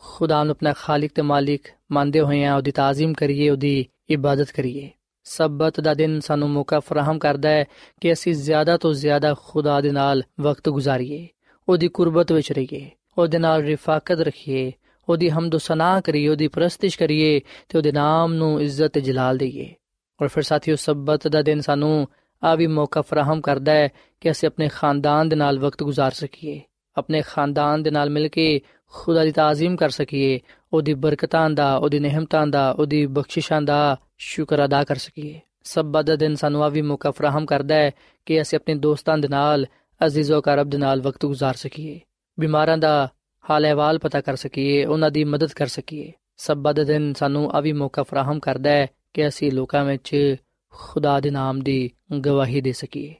ਖੁਦਾ 0.00 0.44
ਨੂੰ 0.44 0.50
ਆਪਣਾ 0.50 0.72
ਖਾਲਕ 0.72 1.10
ਤੇ 1.14 1.22
ਮਾਲਿਕ 1.22 1.64
ਮੰਨਦੇ 1.92 2.20
ਹੋਏ 2.20 2.44
ਆ 2.44 2.56
ਉਹਦੀ 2.56 2.70
ਤਾਜ਼ੀਮ 2.70 3.12
ਕਰੀਏ, 3.12 3.50
ਉਹਦੀ 3.50 3.86
ਇਬਾਦਤ 4.10 4.50
ਕਰੀਏ। 4.50 4.90
ਸਬਤ 5.24 5.80
ਦਾ 5.80 5.94
ਦਿਨ 5.94 6.20
ਸਾਨੂੰ 6.20 6.50
ਮੌਕਾ 6.50 6.80
ਫਰਾਹਮ 6.80 7.18
ਕਰਦਾ 7.18 7.48
ਹੈ 7.48 7.64
ਕਿ 8.00 8.12
ਅਸੀਂ 8.12 8.34
ਜ਼ਿਆਦਾ 8.34 8.76
ਤੋਂ 8.76 8.94
ਜ਼ਿਆਦਾ 8.94 9.34
ਖੁਦਾ 9.46 9.80
ਦੇ 9.80 9.90
ਨਾਲ 9.90 10.22
ਵਕਤ 10.40 10.68
ਗੁਜ਼ਾਰੀਏ। 10.68 11.28
ਉਹਦੀ 11.69 11.87
ਕੁਰਬਤ 11.87 12.31
ਵਿੱਚ 12.31 12.51
ਰਹੀਏ 12.51 12.89
ਉਹਦੇ 13.17 13.37
ਨਾਲ 13.37 13.61
ਰਿਫਾਕਤ 13.61 14.19
ਰੱਖੀਏ 14.19 14.71
ਉਹਦੀ 15.09 15.29
ਹਮਦ 15.29 15.57
ਸਨਾ 15.57 16.01
ਕਰੀਏ 16.01 16.27
ਉਹਦੀ 16.27 16.47
ਪ੍ਰਸਤਿਸ਼ 16.47 16.97
ਕਰੀਏ 16.97 17.41
ਤੇ 17.69 17.77
ਉਹਦੇ 17.77 17.91
ਨਾਮ 17.91 18.33
ਨੂੰ 18.33 18.61
ਇੱਜ਼ਤ 18.61 18.91
ਤੇ 18.91 19.01
ਜਲਾਲ 19.01 19.37
ਦਈਏ 19.37 19.73
ਔਰ 20.21 20.27
ਫਿਰ 20.27 20.43
ਸਾਥੀਓ 20.43 20.75
ਸਬਤ 20.75 21.27
ਦਾ 21.27 21.41
ਦਿਨ 21.41 21.61
ਸਾਨੂੰ 21.61 22.07
ਆ 22.43 22.55
ਵੀ 22.55 22.67
ਮੌਕਾ 22.67 23.01
ਫਰਾਹਮ 23.01 23.41
ਕਰਦਾ 23.41 23.71
ਹੈ 23.71 23.89
ਕਿ 24.21 24.31
ਅਸੀਂ 24.31 24.47
ਆਪਣੇ 24.47 24.67
ਖਾਨਦਾਨ 24.67 25.29
ਦੇ 25.29 25.35
ਨਾਲ 25.35 25.59
ਵਕਤ 25.59 25.83
گزار 25.83 26.11
ਸਕੀਏ 26.13 26.61
ਆਪਣੇ 26.97 27.21
ਖਾਨਦਾਨ 27.21 27.83
ਦੇ 27.83 27.91
ਨਾਲ 27.91 28.09
ਮਿਲ 28.09 28.27
ਕੇ 28.27 28.61
ਖੁਦਾ 28.93 29.23
ਦੀ 29.23 29.31
ਤਾਜ਼ੀਮ 29.31 29.75
ਕਰ 29.75 29.89
ਸਕੀਏ 29.89 30.39
ਉਹਦੀ 30.73 30.93
ਬਰਕਤਾਂ 30.93 31.49
ਦਾ 31.49 31.75
ਉਹਦੀ 31.75 31.99
ਨਿਹਮਤਾਂ 31.99 32.47
ਦਾ 32.47 32.71
ਉਹਦੀ 32.71 33.05
ਬਖਸ਼ਿਸ਼ਾਂ 33.05 33.61
ਦਾ 33.61 33.97
ਸ਼ੁਕਰ 34.17 34.65
ਅਦਾ 34.65 34.83
ਕਰ 34.83 34.95
ਸਕੀਏ 34.95 35.39
ਸਬਤ 35.63 36.05
ਦਾ 36.05 36.15
ਦਿਨ 36.15 36.35
ਸਾਨੂੰ 36.35 36.63
ਆ 36.63 36.69
ਵੀ 36.69 36.81
ਮੌਕਾ 36.81 37.11
ਫਰਾਹਮ 37.11 37.45
ਕਰਦਾ 37.45 37.75
ਹੈ 37.75 37.91
ਕਿ 38.25 38.41
ਅਸੀਂ 38.41 38.57
ਆਪਣੇ 38.57 38.75
ਦੋਸਤਾਂ 38.75 39.17
ਦੇ 39.17 39.27
ਨਾਲ 39.27 39.65
ਅਜ਼ੀਜ਼ੋ 40.05 40.41
ਕਰਬ 40.41 40.69
ਦੇ 40.69 40.77
ਨਾਲ 40.77 41.01
ਵਕਤ 41.01 41.25
گزار 41.25 41.53
ਸਕੀਏ 41.57 41.99
ਬਿਮਾਰਾਂ 42.39 42.77
ਦਾ 42.77 43.09
ਹਾਲ 43.49 43.65
ਅਹਿਵਾਲ 43.65 43.99
ਪਤਾ 43.99 44.21
ਕਰ 44.21 44.35
ਸਕੀਏ 44.35 44.85
ਉਹਨਾਂ 44.85 45.11
ਦੀ 45.11 45.23
ਮਦਦ 45.23 45.53
ਕਰ 45.53 45.67
ਸਕੀਏ 45.67 46.11
ਸਬਤ 46.37 46.75
ਦਾ 46.75 46.83
ਦਿਨ 46.83 47.13
ਸਾਨੂੰ 47.13 47.51
ਆ 47.51 47.59
ਵੀ 47.61 47.71
ਮੌਕਾ 47.71 48.03
ਫਰਾਹਮ 48.03 48.39
ਕਰਦਾ 48.39 48.69
ਹੈ 48.69 48.87
ਕਿ 49.13 49.27
ਅਸੀਂ 49.27 49.51
ਲੋਕਾਂ 49.51 49.85
ਵਿੱਚ 49.85 50.35
ਖੁਦਾ 50.71 51.19
ਦੇ 51.19 51.29
ਨਾਮ 51.29 51.61
ਦੀ 51.61 51.89
ਗਵਾਹੀ 52.13 52.61
ਦੇ 52.61 52.71
ਸਕੀਏ 52.71 53.13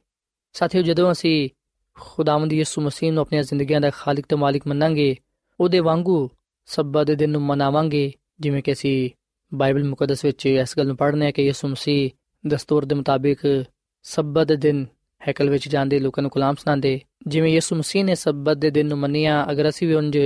ਸਾਥੀਓ 0.53 0.81
ਜਦੋਂ 0.81 1.11
ਅਸੀਂ 1.11 1.49
ਖੁਦਾਵੰਦ 1.95 2.53
ਯਿਸੂ 2.53 2.81
ਮਸੀਹ 2.81 3.11
ਨੂੰ 3.11 3.21
ਆਪਣੀਆਂ 3.21 3.43
ਜ਼ਿੰਦਗੀਆਂ 3.43 3.81
ਦਾ 3.81 3.89
ਖਾਲਕ 3.89 4.25
ਤੇ 4.25 4.35
ਮਾਲਿਕ 4.35 4.67
ਮੰਨਾਂਗੇ 4.67 5.15
ਉਹਦੇ 5.59 5.79
ਵਾਂਗੂ 5.79 6.29
ਸੱਬਤ 6.65 7.07
ਦੇ 7.07 7.15
ਦਿਨ 7.15 7.29
ਨੂੰ 7.29 7.41
ਮਨਾਵਾਂਗੇ 7.41 8.11
ਜਿਵੇਂ 8.39 8.63
ਕਿ 8.63 8.71
ਅਸੀਂ 8.71 9.09
ਬਾਈਬਲ 9.53 9.83
ਮੁਕੱਦਸ 9.83 10.25
ਵਿੱਚ 10.25 10.45
ਇਸ 10.45 10.77
ਗੱਲ 10.77 10.87
ਨੂੰ 10.87 10.97
ਪੜ੍ਹਨੇ 10.97 11.27
ਆ 11.27 11.31
ਕਿ 11.31 11.45
ਯਿਸੂ 11.45 11.67
ਮਸੀਹ 11.67 12.09
ਦਸਤੂਰ 12.47 12.85
ਦੇ 12.85 12.95
ਮੁਤਾਬਿਕ 12.95 13.65
ਸੱਬਤ 14.03 14.47
ਦੇ 14.47 14.55
ਦਿਨ 14.55 14.85
ਹੈਕਲ 15.28 15.50
ਵਿੱਚ 15.50 15.68
ਜਾਂਦੇ 15.68 15.98
ਲੋਕਾਂ 15.98 16.22
ਨੂੰ 16.22 16.30
ਕਲਾਮ 16.30 16.54
ਸੁਣਾਉਂਦੇ। 16.54 17.00
ਜਿਵੇਂ 17.26 17.52
ਯਿਸੂ 17.52 17.76
ਮਸੀਹ 17.76 18.04
ਨੇ 18.04 18.14
ਸੱਬਤ 18.14 18.56
ਦੇ 18.56 18.70
ਦਿਨ 18.70 18.86
ਨੂੰ 18.86 18.98
ਮੰਨਿਆ, 18.98 19.50
ਅਗਰ 19.50 19.68
ਅਸੀਂ 19.68 19.88
ਵੀ 19.88 19.94
ਉਂਝ 19.94 20.18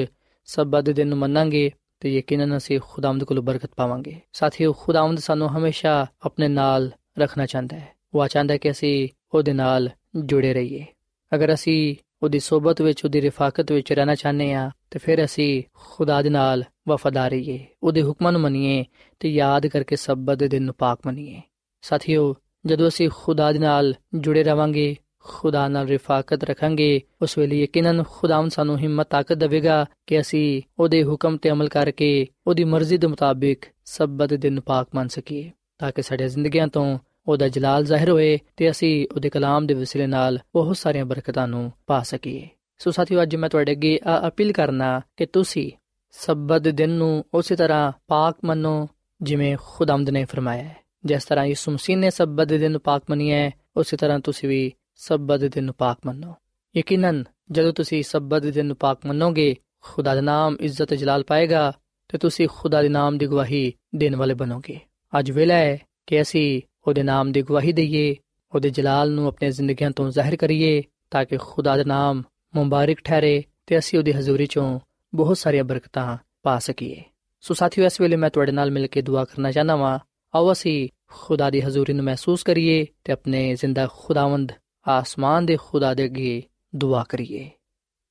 ਸੱਬਤ 0.44 0.84
ਦੇ 0.84 0.92
ਦਿਨ 0.92 1.08
ਨੂੰ 1.08 1.18
ਮੰਨਾਂਗੇ, 1.18 1.72
ਤੇ 2.00 2.16
ਯਕੀਨਨ 2.16 2.56
ਅਸੀਂ 2.56 2.80
ਖੁਦਾਵੰਦ 2.90 3.24
ਕੋਲੋਂ 3.24 3.42
ਬਰਕਤ 3.42 3.70
ਪਾਵਾਂਗੇ। 3.76 4.20
ਸਾਥੀਓ, 4.32 4.72
ਖੁਦਾਵੰਦ 4.72 5.18
ਸਾਨੂੰ 5.18 5.48
ਹਮੇਸ਼ਾ 5.48 6.06
ਆਪਣੇ 6.22 6.48
ਨਾਲ 6.48 6.92
ਰੱਖਣਾ 7.18 7.46
ਚਾਹੁੰਦਾ 7.46 7.78
ਹੈ। 7.78 7.88
ਉਹ 8.14 8.28
ਚਾਹੁੰਦਾ 8.28 8.52
ਹੈ 8.52 8.58
ਕਿ 8.58 8.70
ਅਸੀਂ 8.70 9.08
ਉਹਦੇ 9.34 9.52
ਨਾਲ 9.52 9.90
ਜੁੜੇ 10.16 10.54
ਰਹੀਏ। 10.54 10.86
ਅਗਰ 11.34 11.54
ਅਸੀਂ 11.54 11.96
ਉਹਦੀ 12.22 12.38
ਸਹਬਤ 12.38 12.82
ਵਿੱਚ, 12.82 13.04
ਉਹਦੀ 13.04 13.20
ਰਿਫਾਕਤ 13.20 13.72
ਵਿੱਚ 13.72 13.92
ਰਹਿਣਾ 13.92 14.14
ਚਾਹੁੰਦੇ 14.14 14.52
ਆ 14.52 14.70
ਤੇ 14.90 14.98
ਫਿਰ 14.98 15.24
ਅਸੀਂ 15.24 15.62
ਖੁਦਾ 15.74 16.22
ਦੇ 16.22 16.30
ਨਾਲ 16.30 16.64
ਵਫਾਦਾਰ 16.88 17.30
ਰਹੀਏ। 17.30 17.66
ਉਹਦੇ 17.82 18.02
ਹੁਕਮਾਂ 18.02 18.32
ਨੂੰ 18.32 18.40
ਮੰਨੀਏ 18.40 18.84
ਤੇ 19.20 19.30
ਯਾਦ 19.30 19.66
ਕਰਕੇ 19.66 19.96
ਸਬਤ 19.96 20.38
ਦੇ 20.38 20.48
ਦਿਨ 20.48 20.62
ਨੂੰ 20.62 20.74
ਪਾਕ 20.78 20.98
ਮੰਨੀਏ। 21.06 21.40
ਸਾਥੀਓ 21.82 22.36
ਜਦੋਂ 22.66 22.88
ਅਸੀਂ 22.88 23.08
ਖੁਦਾ 23.14 23.52
ਦੇ 23.52 23.58
ਨਾਲ 23.58 23.94
ਜੁੜੇ 24.14 24.42
ਰਵਾਂਗੇ, 24.44 24.96
ਖੁਦਾ 25.18 25.68
ਨਾਲ 25.68 25.86
ਰਿਫਾਕਤ 25.86 26.44
ਰੱਖਾਂਗੇ, 26.44 27.00
ਉਸ 27.22 27.38
ਵੇਲੇ 27.38 27.62
ਯਕੀਨਨ 27.62 28.02
ਖੁਦਾਵੰ 28.08 28.48
ਸਾਨੂੰ 28.50 28.78
ਹਿੰਮਤ, 28.78 29.06
ਤਾਕਤ 29.10 29.32
ਦੇਵੇਗਾ 29.32 29.84
ਕਿ 30.06 30.20
ਅਸੀਂ 30.20 30.62
ਉਹਦੇ 30.78 31.04
ਹੁਕਮ 31.04 31.36
ਤੇ 31.36 31.50
ਅਮਲ 31.50 31.68
ਕਰਕੇ 31.68 32.26
ਉਹਦੀ 32.46 32.64
ਮਰਜ਼ੀ 32.64 32.98
ਦੇ 32.98 33.06
ਮੁਤਾਬਿਕ 33.06 33.64
ਸਬਤ 33.84 34.28
ਦੇ 34.28 34.36
ਦਿਨ 34.36 34.52
ਨੂੰ 34.52 34.62
ਪਾਕ 34.62 34.88
ਮੰਨ 34.94 35.08
ਸਕੀਏ, 35.08 35.50
ਤਾਂ 35.78 35.92
ਕਿ 35.92 36.02
ਸਾਡੀਆਂ 36.02 36.28
ਜ਼ਿੰਦਗੀਆਂ 36.28 36.68
ਤੋਂ 36.68 36.98
ਉਹਦਾ 37.28 37.48
ਜਲਾਲ 37.48 37.84
ਜ਼ਾਹਿਰ 37.84 38.10
ਹੋਏ 38.10 38.38
ਤੇ 38.56 38.70
ਅਸੀਂ 38.70 39.06
ਉਹਦੇ 39.14 39.30
ਕਲਾਮ 39.30 39.66
ਦੇ 39.66 39.74
ਵਸਿਲੇ 39.74 40.06
ਨਾਲ 40.06 40.38
ਬਹੁਤ 40.54 40.76
ਸਾਰੀਆਂ 40.76 41.04
ਬਰਕਤਾਂ 41.04 41.48
ਨੂੰ 41.48 41.72
ਪਾ 41.86 42.02
ਸਕੀਏ। 42.02 42.48
ਸੋ 42.78 42.90
ਸਾਥੀਓ, 42.90 43.22
ਅੱਜ 43.22 43.36
ਮੈਂ 43.36 43.48
ਤੁਹਾਡੇ 43.48 43.72
ਅੱਗੇ 43.72 43.98
ਅਪੀਲ 44.28 44.52
ਕਰਨਾ 44.52 45.00
ਕਿ 45.16 45.26
ਤੁਸੀਂ 45.26 45.70
ਸਬਤ 46.10 46.68
ਦਿਨ 46.68 46.90
ਨੂੰ 46.90 47.24
ਉਸੇ 47.34 47.56
ਤਰ੍ਹਾਂ 47.56 47.92
ਪਾਕ 48.08 48.36
ਮੰਨੋ, 48.44 48.88
ਜਿਵੇਂ 49.22 49.56
ਖੁਦਾਮਦ 49.62 50.10
ਨੇ 50.10 50.24
ਫਰਮਾਇਆ 50.24 50.62
ਹੈ। 50.62 50.81
ਜਿਸ 51.04 51.24
ਤਰ੍ਹਾਂ 51.24 51.44
ਯਿਸੂ 51.44 51.72
ਮਸੀਹ 51.72 51.96
ਨੇ 51.96 52.10
ਸਬਤ 52.10 52.48
ਦਿਨ 52.48 52.72
ਨੂੰ 52.72 52.80
ਪਾਕ 52.80 53.02
ਮੰਨਿਆ 53.10 53.36
ਹੈ, 53.36 53.50
ਉਸੇ 53.76 53.96
ਤਰ੍ਹਾਂ 53.96 54.20
ਤੁਸੀਂ 54.20 54.48
ਵੀ 54.48 54.72
ਸਬਤ 54.96 55.40
ਦਿਨ 55.40 55.64
ਨੂੰ 55.64 55.74
ਪਾਕ 55.74 55.98
ਮੰਨੋ। 56.06 56.34
ਯਕੀਨਨ, 56.76 57.24
ਜਦੋਂ 57.50 57.72
ਤੁਸੀਂ 57.72 58.02
ਸਬਤ 58.02 58.42
ਦਿਨ 58.42 58.66
ਨੂੰ 58.66 58.76
ਪਾਕ 58.76 59.06
ਮੰਨੋਗੇ, 59.06 59.56
ਖੁਦਾ 59.80 60.14
ਦਾ 60.14 60.20
ਨਾਮ 60.20 60.56
ਇੱਜ਼ਤ 60.60 60.94
ਜਲਾਲ 60.94 61.24
ਪਾਏਗਾ 61.24 61.78
ਤੇ 62.08 62.18
ਤੁਸੀਂ 62.18 62.48
ਖੁਦਾ 62.52 62.82
ਦੇ 62.82 62.88
ਨਾਮ 62.88 63.18
ਦੀ 63.18 63.26
ਗਵਾਹੀ 63.26 63.72
ਦੇਣ 63.94 64.16
ਵਾਲੇ 64.16 64.34
ਬਣੋਗੇ। 64.34 64.80
ਅੱਜ 65.18 65.30
ਵੇਲਾ 65.30 65.54
ਹੈ 65.54 65.78
ਕਿ 66.06 66.22
ਅਸੀਂ 66.22 66.62
ਉਹਦੇ 66.86 67.02
ਨਾਮ 67.02 67.32
ਦੀ 67.32 67.42
ਗਵਾਹੀ 67.42 67.72
ਦਈਏ, 67.72 68.16
ਉਹਦੇ 68.54 68.70
ਜਲਾਲ 68.70 69.10
ਨੂੰ 69.10 69.26
ਆਪਣੀ 69.26 69.50
ਜ਼ਿੰਦਗੀਆਂ 69.50 69.90
ਤੋਂ 69.90 70.10
ਜ਼ਾਹਿਰ 70.10 70.36
ਕਰੀਏ, 70.36 70.82
ਤਾਂ 71.10 71.24
ਕਿ 71.24 71.36
ਖੁਦਾ 71.36 71.76
ਦਾ 71.76 71.84
ਨਾਮ 71.84 72.22
ਮੁਬਾਰਕ 72.54 72.96
ਠਹਿਰੇ 73.04 73.44
ਤੇ 73.66 73.78
ਅਸੀਂ 73.78 73.98
ਉਹਦੀ 73.98 74.12
ਹਜ਼ੂਰੀ 74.12 74.46
ਚੋਂ 74.46 74.80
ਬਹੁਤ 75.14 75.38
ਸਾਰੀਆਂ 75.38 75.64
ਬਰਕਤਾਂ 75.64 76.18
ਪਾ 76.42 76.58
ਸਕੀਏ। 76.58 77.02
ਸੋ 77.40 77.54
ਸਾਥੀਓ, 77.54 77.84
ਇਸ 77.84 78.00
ਵੇਲੇ 78.00 78.16
ਮੈਂ 78.16 78.30
ਤੁਹਾਡੇ 78.30 78.52
ਨਾਲ 78.52 78.70
ਮਿਲ 78.70 78.86
ਕੇ 78.86 79.02
ਦੁਆ 79.02 79.24
ਕਰਨਾ 79.24 79.52
ਚਾਹਨਾ 79.52 79.76
ਵਾਂ 79.76 79.98
ਆਓ 80.34 80.52
ਅਸੀਂ 80.52 80.88
ਖੁਦਾ 81.06 81.48
ਦੀ 81.50 81.60
ਹਜ਼ੂਰੀ 81.60 81.92
ਨੂੰ 81.92 82.04
ਮਹਿਸੂਸ 82.04 82.42
ਕਰੀਏ 82.42 82.86
ਤੇ 83.04 83.12
ਆਪਣੇ 83.12 83.54
ਜ਼ਿੰਦਾ 83.54 83.86
ਖੁਦਾਵੰਦ 83.94 84.52
ਆਸਮਾਨ 84.86 85.46
ਦੇ 85.46 85.56
ਖੁਦਾ 85.56 85.92
ਦੇ 85.94 86.04
ਅੱਗੇ 86.04 86.42
ਦੁਆ 86.76 87.02
ਕਰੀਏ 87.08 87.50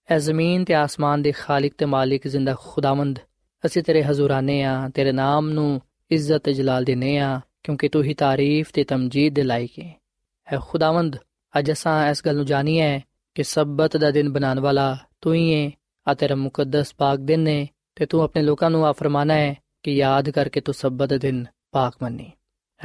ਐ 0.09 0.17
ਜ਼ਮੀਨ 0.17 0.63
ਤੇ 0.65 0.73
ਆਸਮਾਨ 0.73 1.21
ਦੇ 1.21 1.31
ਖਾਲਕ 1.31 1.73
ਤੇ 1.77 1.85
ਮਾਲਿਕ 1.85 2.27
ਜ਼ਿੰਦਾ 2.27 2.55
ਖੁਦਾਵੰਦ 2.59 3.19
ਅਸੀਂ 3.63 3.83
ਤੇਰੇ 3.83 4.03
ਹਜ਼ੂਰਾਨੇ 4.03 4.61
ਆ 4.63 4.89
ਤੇਰੇ 4.89 5.11
ਨਾਮ 5.11 5.49
ਨੂੰ 5.49 5.81
ਇੱਜ਼ਤ 6.11 6.41
ਤੇ 6.43 6.53
ਜਲਾਲ 6.53 6.83
ਦੇਨੇ 6.83 7.17
ਆ 7.17 7.39
ਕਿਉਂਕਿ 7.63 7.89
ਤੂੰ 7.89 8.03
ਹੀ 8.03 8.13
ਤਾਰੀਫ 8.13 8.71
ਤੇ 8.73 8.83
ਤਮਜੀਦ 8.83 9.33
ਦੇ 9.33 9.43
ਲਾਇਕ 9.43 9.79
ਹੈ 9.79 9.93
ਐ 10.47 10.57
ਖੁਦਾਵੰਦ 10.61 11.17
ਅੱਜ 11.53 11.71
ਅਸਾਂ 11.71 12.09
ਇਸ 12.11 12.25
ਗੱਲ 12.25 12.35
ਨੂੰ 12.35 12.45
ਜਾਣੀਏ 12.45 12.99
ਕਿ 13.35 13.43
ਸਬਤ 13.43 13.97
ਦਾ 13.97 14.11
ਦਿਨ 14.11 14.29
ਬਣਾਉਣ 14.29 14.59
ਵਾਲਾ 14.59 14.97
ਤੂੰ 15.21 15.33
ਹੀ 15.33 15.53
ਹੈ 15.53 15.71
ਆ 16.07 16.13
ਤੇਰਾ 16.13 16.35
ਮੁਕੱਦਸ 16.35 16.93
ਪਾਕ 16.95 17.19
ਦਿਨ 17.19 17.47
ਹੈ 17.47 17.65
ਤੇ 17.95 18.05
ਤੂੰ 18.05 18.21
ਆਪਣੇ 18.21 18.43
ਲੋਕਾਂ 18.43 18.69
ਨੂੰ 18.69 18.85
ਆ 18.85 18.91
ਫਰਮਾਨਾ 18.91 19.33
ਹੈ 19.33 19.55
ਕਿ 19.83 19.91
ਯਾਦ 19.91 20.29
ਕਰਕੇ 20.29 20.61
ਤੂੰ 20.61 20.73
ਸਬਤ 20.73 21.09
ਦਾ 21.09 21.17
ਦਿਨ 21.17 21.45
ਪਾਕ 21.71 21.93
ਮੰਨੀ। 22.03 22.31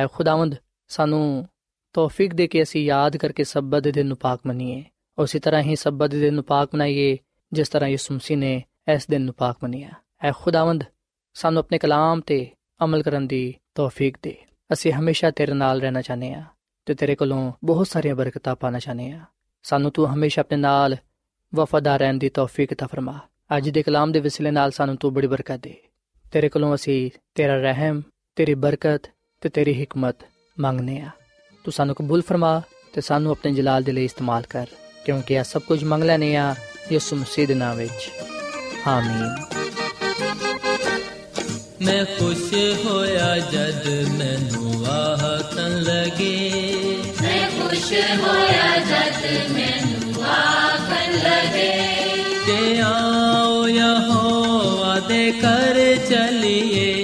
ਐ 0.01 0.07
ਖੁਦਾਵੰਦ, 0.13 0.55
ਸਾਨੂੰ 0.89 1.49
ਤੌਫੀਕ 1.93 2.35
ਦੇ 2.35 2.47
ਕੇ 2.47 2.63
ਅਸੀਂ 2.63 2.85
ਯਾਦ 2.85 3.17
ਕਰਕੇ 3.17 3.45
ਸਬਤ 3.45 3.83
ਦੇ 3.83 3.93
ਦਿਨ 3.93 4.07
ਨੂੰ 4.07 4.17
ਪਾਕ 4.17 4.41
ਮੰਨੀਏ। 4.47 4.85
ਉਸੇ 5.19 5.39
ਤਰ੍ਹਾਂ 5.39 5.63
ਹੀ 5.63 5.77
ਸਬਤ 5.77 6.11
ਦੇ 6.11 6.21
ਦਿਨ 6.21 6.35
ਨੂੰ 6.35 6.45
ਪਾਕ 6.45 6.75
ਮਨਾਈਏ, 6.75 7.19
ਜਿਸ 7.53 7.69
ਤਰ੍ਹਾਂ 7.69 7.91
ਯਿਸੂ 7.91 8.15
ਮਸੀਹ 8.15 8.39
ਨੇ 8.39 8.65
ਇਸ 8.95 9.07
ਦਿਨ 9.07 9.23
ਨੂੰ 9.23 9.35
ਪਾਕ 9.35 9.57
ਮੰਨਿਆ। 9.63 9.91
ਐ 10.23 10.33
ਖੁਦਾਵੰਦ, 10.37 10.85
ਸਾਨੂੰ 11.35 11.61
ਆਪਣੇ 11.61 11.79
ਕਲਾਮ 11.79 12.21
ਤੇ 12.21 12.51
ਅਮਲ 12.85 13.03
ਕਰਨ 13.03 13.27
ਦੀ 13.27 13.55
ਤੌਫੀਕ 13.75 14.17
ਦੇ। 14.23 14.37
ਅਸੀਂ 14.73 14.93
ਹਮੇਸ਼ਾ 14.93 15.31
ਤੇਰੇ 15.31 15.53
ਨਾਲ 15.53 15.81
ਰਹਿਣਾ 15.81 16.03
ਚਾਹਨੇ 16.03 16.35
ਆ 16.35 16.45
ਤੇ 16.87 16.95
ਤੇਰੇ 16.95 17.15
ਕੋਲੋਂ 17.15 17.53
ਬਹੁਤ 17.65 17.87
ਸਾਰੀਆਂ 17.87 18.15
ਬਰਕਤਾਂ 18.15 18.57
ਪਾਣਾ 18.57 18.79
ਚਾਹਨੇ 18.79 19.13
ਆ 19.13 19.21
ਸਾਨੂੰ 19.63 19.91
ਤੂੰ 19.91 20.15
ਹਮੇਸ਼ਾ 20.15 20.41
ਆਪਣੇ 20.41 20.57
ਨਾਲ 20.57 20.97
ਵਫਾਦਾਰ 21.55 22.01
ਰਹਿਣ 22.01 22.15
ਦੀ 22.15 22.29
ਤੌਫੀਕ 22.29 22.75
ਤਾ 22.75 22.87
ਫਰਮਾ। 22.87 23.19
ਅੱਜ 23.57 23.71
ਦੇ 23.71 23.83
ਕਲਾਮ 23.83 24.13
ਦੇ 24.13 24.21
ਵਸਿਲੇ 24.21 24.51
ਨਾਲ 24.51 24.71
ਸਾਨੂੰ 24.71 24.97
ਤੂੰ 24.97 25.15
ਬੜੀ 25.15 25.27
ਬਰਕਤ 25.27 25.57
ਦੇ। 25.57 25.77
ਤੇਰੇ 26.33 26.49
ਕੋਲੋਂ 26.49 26.75
ਅਸੀਂ 26.75 27.11
ਤੇਰਾ 27.35 27.57
ਰਹਿਮ 27.57 28.03
ਤੇਰੀ 28.37 28.55
ਬਰਕਤ 28.55 29.03
ਤੇ 29.41 29.49
ਤੇਰੀ 29.49 29.85
ਹਕਮਤ 29.85 30.17
ਮੰਗਨੇ 30.61 31.01
ਆ। 31.01 31.09
ਤੂੰ 31.65 31.73
ਸਾਨੂੰ 31.73 31.95
ਕਬੂਲ 31.95 32.23
ਫਰਮਾ 32.23 32.63
ਤੇ 32.93 33.01
ਸਾਨੂੰ 33.01 33.33
ਆਪਣੇ 33.33 33.55
ਜਲਾਲ 33.55 33.83
ਦੇ 33.83 33.93
ਲਈ 33.93 34.05
ਇਸਤੇਮਾਲ 34.05 34.43
ਕਰ 34.51 34.67
ਕਿਉਂਕਿ 35.05 35.35
ਇਹ 35.35 35.43
ਸਭ 35.43 35.63
ਕੁਝ 35.63 35.85
ਮੰਗ 35.85 36.03
ਲੈਨੇ 36.05 36.37
ਆ 36.37 36.55
ਯਿਸੂ 36.93 37.17
ਮਸੀਹ 37.17 37.47
ਦੇ 37.47 37.55
ਨਾਮ 37.55 37.77
ਵਿੱਚ। 37.77 38.11
ਆਮੀਨ। 38.87 39.45
ਮੈਂ 41.85 42.05
ਖੁਸ਼ 42.05 42.87
ਹੋਇਆ 42.87 43.39
ਜਦ 43.39 43.89
ਮੈਨੂੰ 44.19 44.87
ਆਹਤਨ 44.87 45.83
ਲਗੇ। 45.83 46.53
ਮੈਂ 47.23 47.51
ਖੁਸ਼ 47.51 47.93
ਹੋਇਆ 47.93 48.79
ਜਦ 48.79 49.53
ਮੈਨੂੰ 49.53 50.25
ਆਖਣ 50.25 51.13
ਲਗੇ। 51.13 51.87
ਕਿ 52.47 52.81
ਆਓ 52.81 53.69
ਯਹੋਵਾ 53.69 55.01
ਦੇ 55.01 55.33
ਕਰ 55.33 55.97
ਚਲੀਏ। 55.97 56.96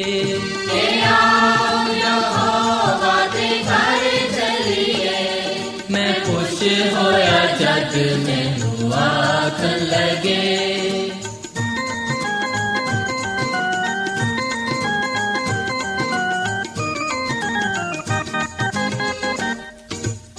ਜਦ 7.83 7.97
ਮੈਨੂੰ 8.19 8.93
ਆਖਣ 8.95 9.79
ਲਗੇ 9.87 10.41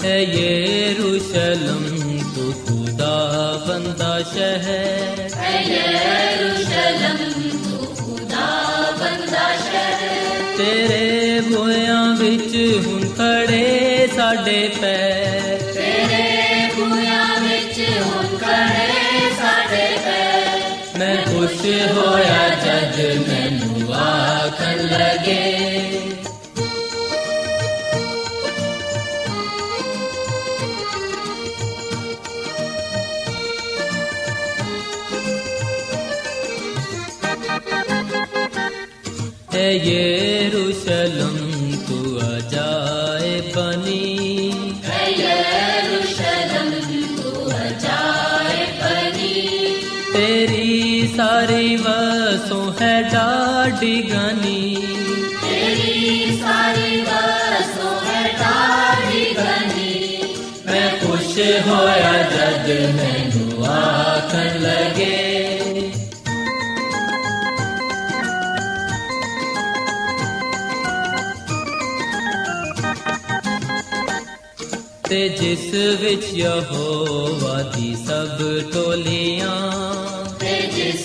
ਹੈ 0.03 0.17
ਯਰੂਸ਼ਲਮ 0.19 1.84
ਤੂੰ 2.36 2.53
ਖੁਦਾ 2.63 3.15
ਬੰਦਾ 3.67 4.12
ਸ਼ਹਿਰ 4.34 5.21
ਐ 5.39 5.62
ਯਰੂਸ਼ਲਮ 5.63 7.17
ਤੂੰ 7.63 7.95
ਖੁਦਾ 7.95 8.47
ਬੰਦਾ 8.99 9.47
ਸ਼ਹਿਰ 9.63 10.56
ਤੇਰੇ 10.58 11.39
ਬੋਇਆਂ 11.49 12.06
ਵਿੱਚ 12.15 12.56
ਹੁਣ 12.88 13.08
ਖੜੇ 13.10 14.08
ਸਾਡੇ 14.15 14.67
ਪੈਰ 14.82 15.12
ਹੋਇਆ 21.82 22.50
ਜਦ 22.50 22.96
ਮੈਨੂੰ 23.28 23.94
ਆਖਣ 23.94 24.78
ਲਗੇ। 24.78 25.44
ਹੈ 39.54 39.72
ਯਰੂਸ਼ਲਮ 39.72 41.38
ਤੂੰ 41.88 42.04
ਅਜਾਏ 42.20 43.42
ਬਨੀ 43.56 44.02
ਐ 44.12 44.12
ਸਾਰੀ 51.43 51.75
ਵਸੋਂ 51.75 52.71
ਹੈ 52.82 53.01
ਡਾਢੀ 53.03 54.01
ਗਨੀ। 54.01 54.75
ਤੇਰੀ 55.41 56.38
ਸਾਰੀ 56.38 57.01
ਵਸੋਂ 57.01 57.95
ਹੈ 58.06 58.21
ਤਾਰੀ 58.39 59.25
ਬਣੀ 59.38 60.19
ਮੈਂ 60.65 60.89
ਖੁਸ਼ 60.99 61.38
ਹੋਇਆ 61.67 62.13
ਜਦ 62.32 62.69
ਮੈਨੂੰ 62.95 63.65
ਆਖਣ 63.65 64.60
ਲਗੇ। 64.60 65.19
ਤੇ 75.10 75.27
ਜਿਸ 75.29 75.73
ਵਿੱਚ 76.01 76.34
ਯਹੋਵਾ 76.34 77.62
ਦੀ 77.75 77.95
ਸਭ 78.08 78.38
ਟੋਲੀਆਂ 78.73 79.60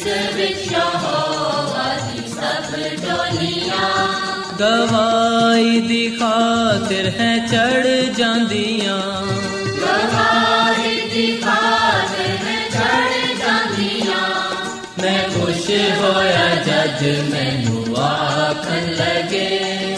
ਯਹੋਵਾ 0.07 1.95
ਦੀ 5.81 6.11
ਖਾਤਰ 6.11 7.09
ਹੈ 7.09 7.47
ਚੜ 7.47 7.87
ਜਾਂਦੀਆਂ। 8.17 9.27
ਗਵਾਹੀ 9.77 11.09
ਦੀ 11.09 11.37
ਖਾਤਰ 11.37 12.29
ਮੈਂ 12.45 12.71
ਚੜ 12.71 13.37
ਜਾਂਦੀਆਂ। 13.39 14.21
ਮੈਂ 15.03 15.29
ਖੁਸ਼ 15.29 15.71
ਹੋਇਆ 15.71 16.55
ਜਦ 16.55 17.03
ਮੈਨੂੰ 17.31 17.97
ਆਖਣ 17.97 18.87
ਲਗੇ। 18.87 19.98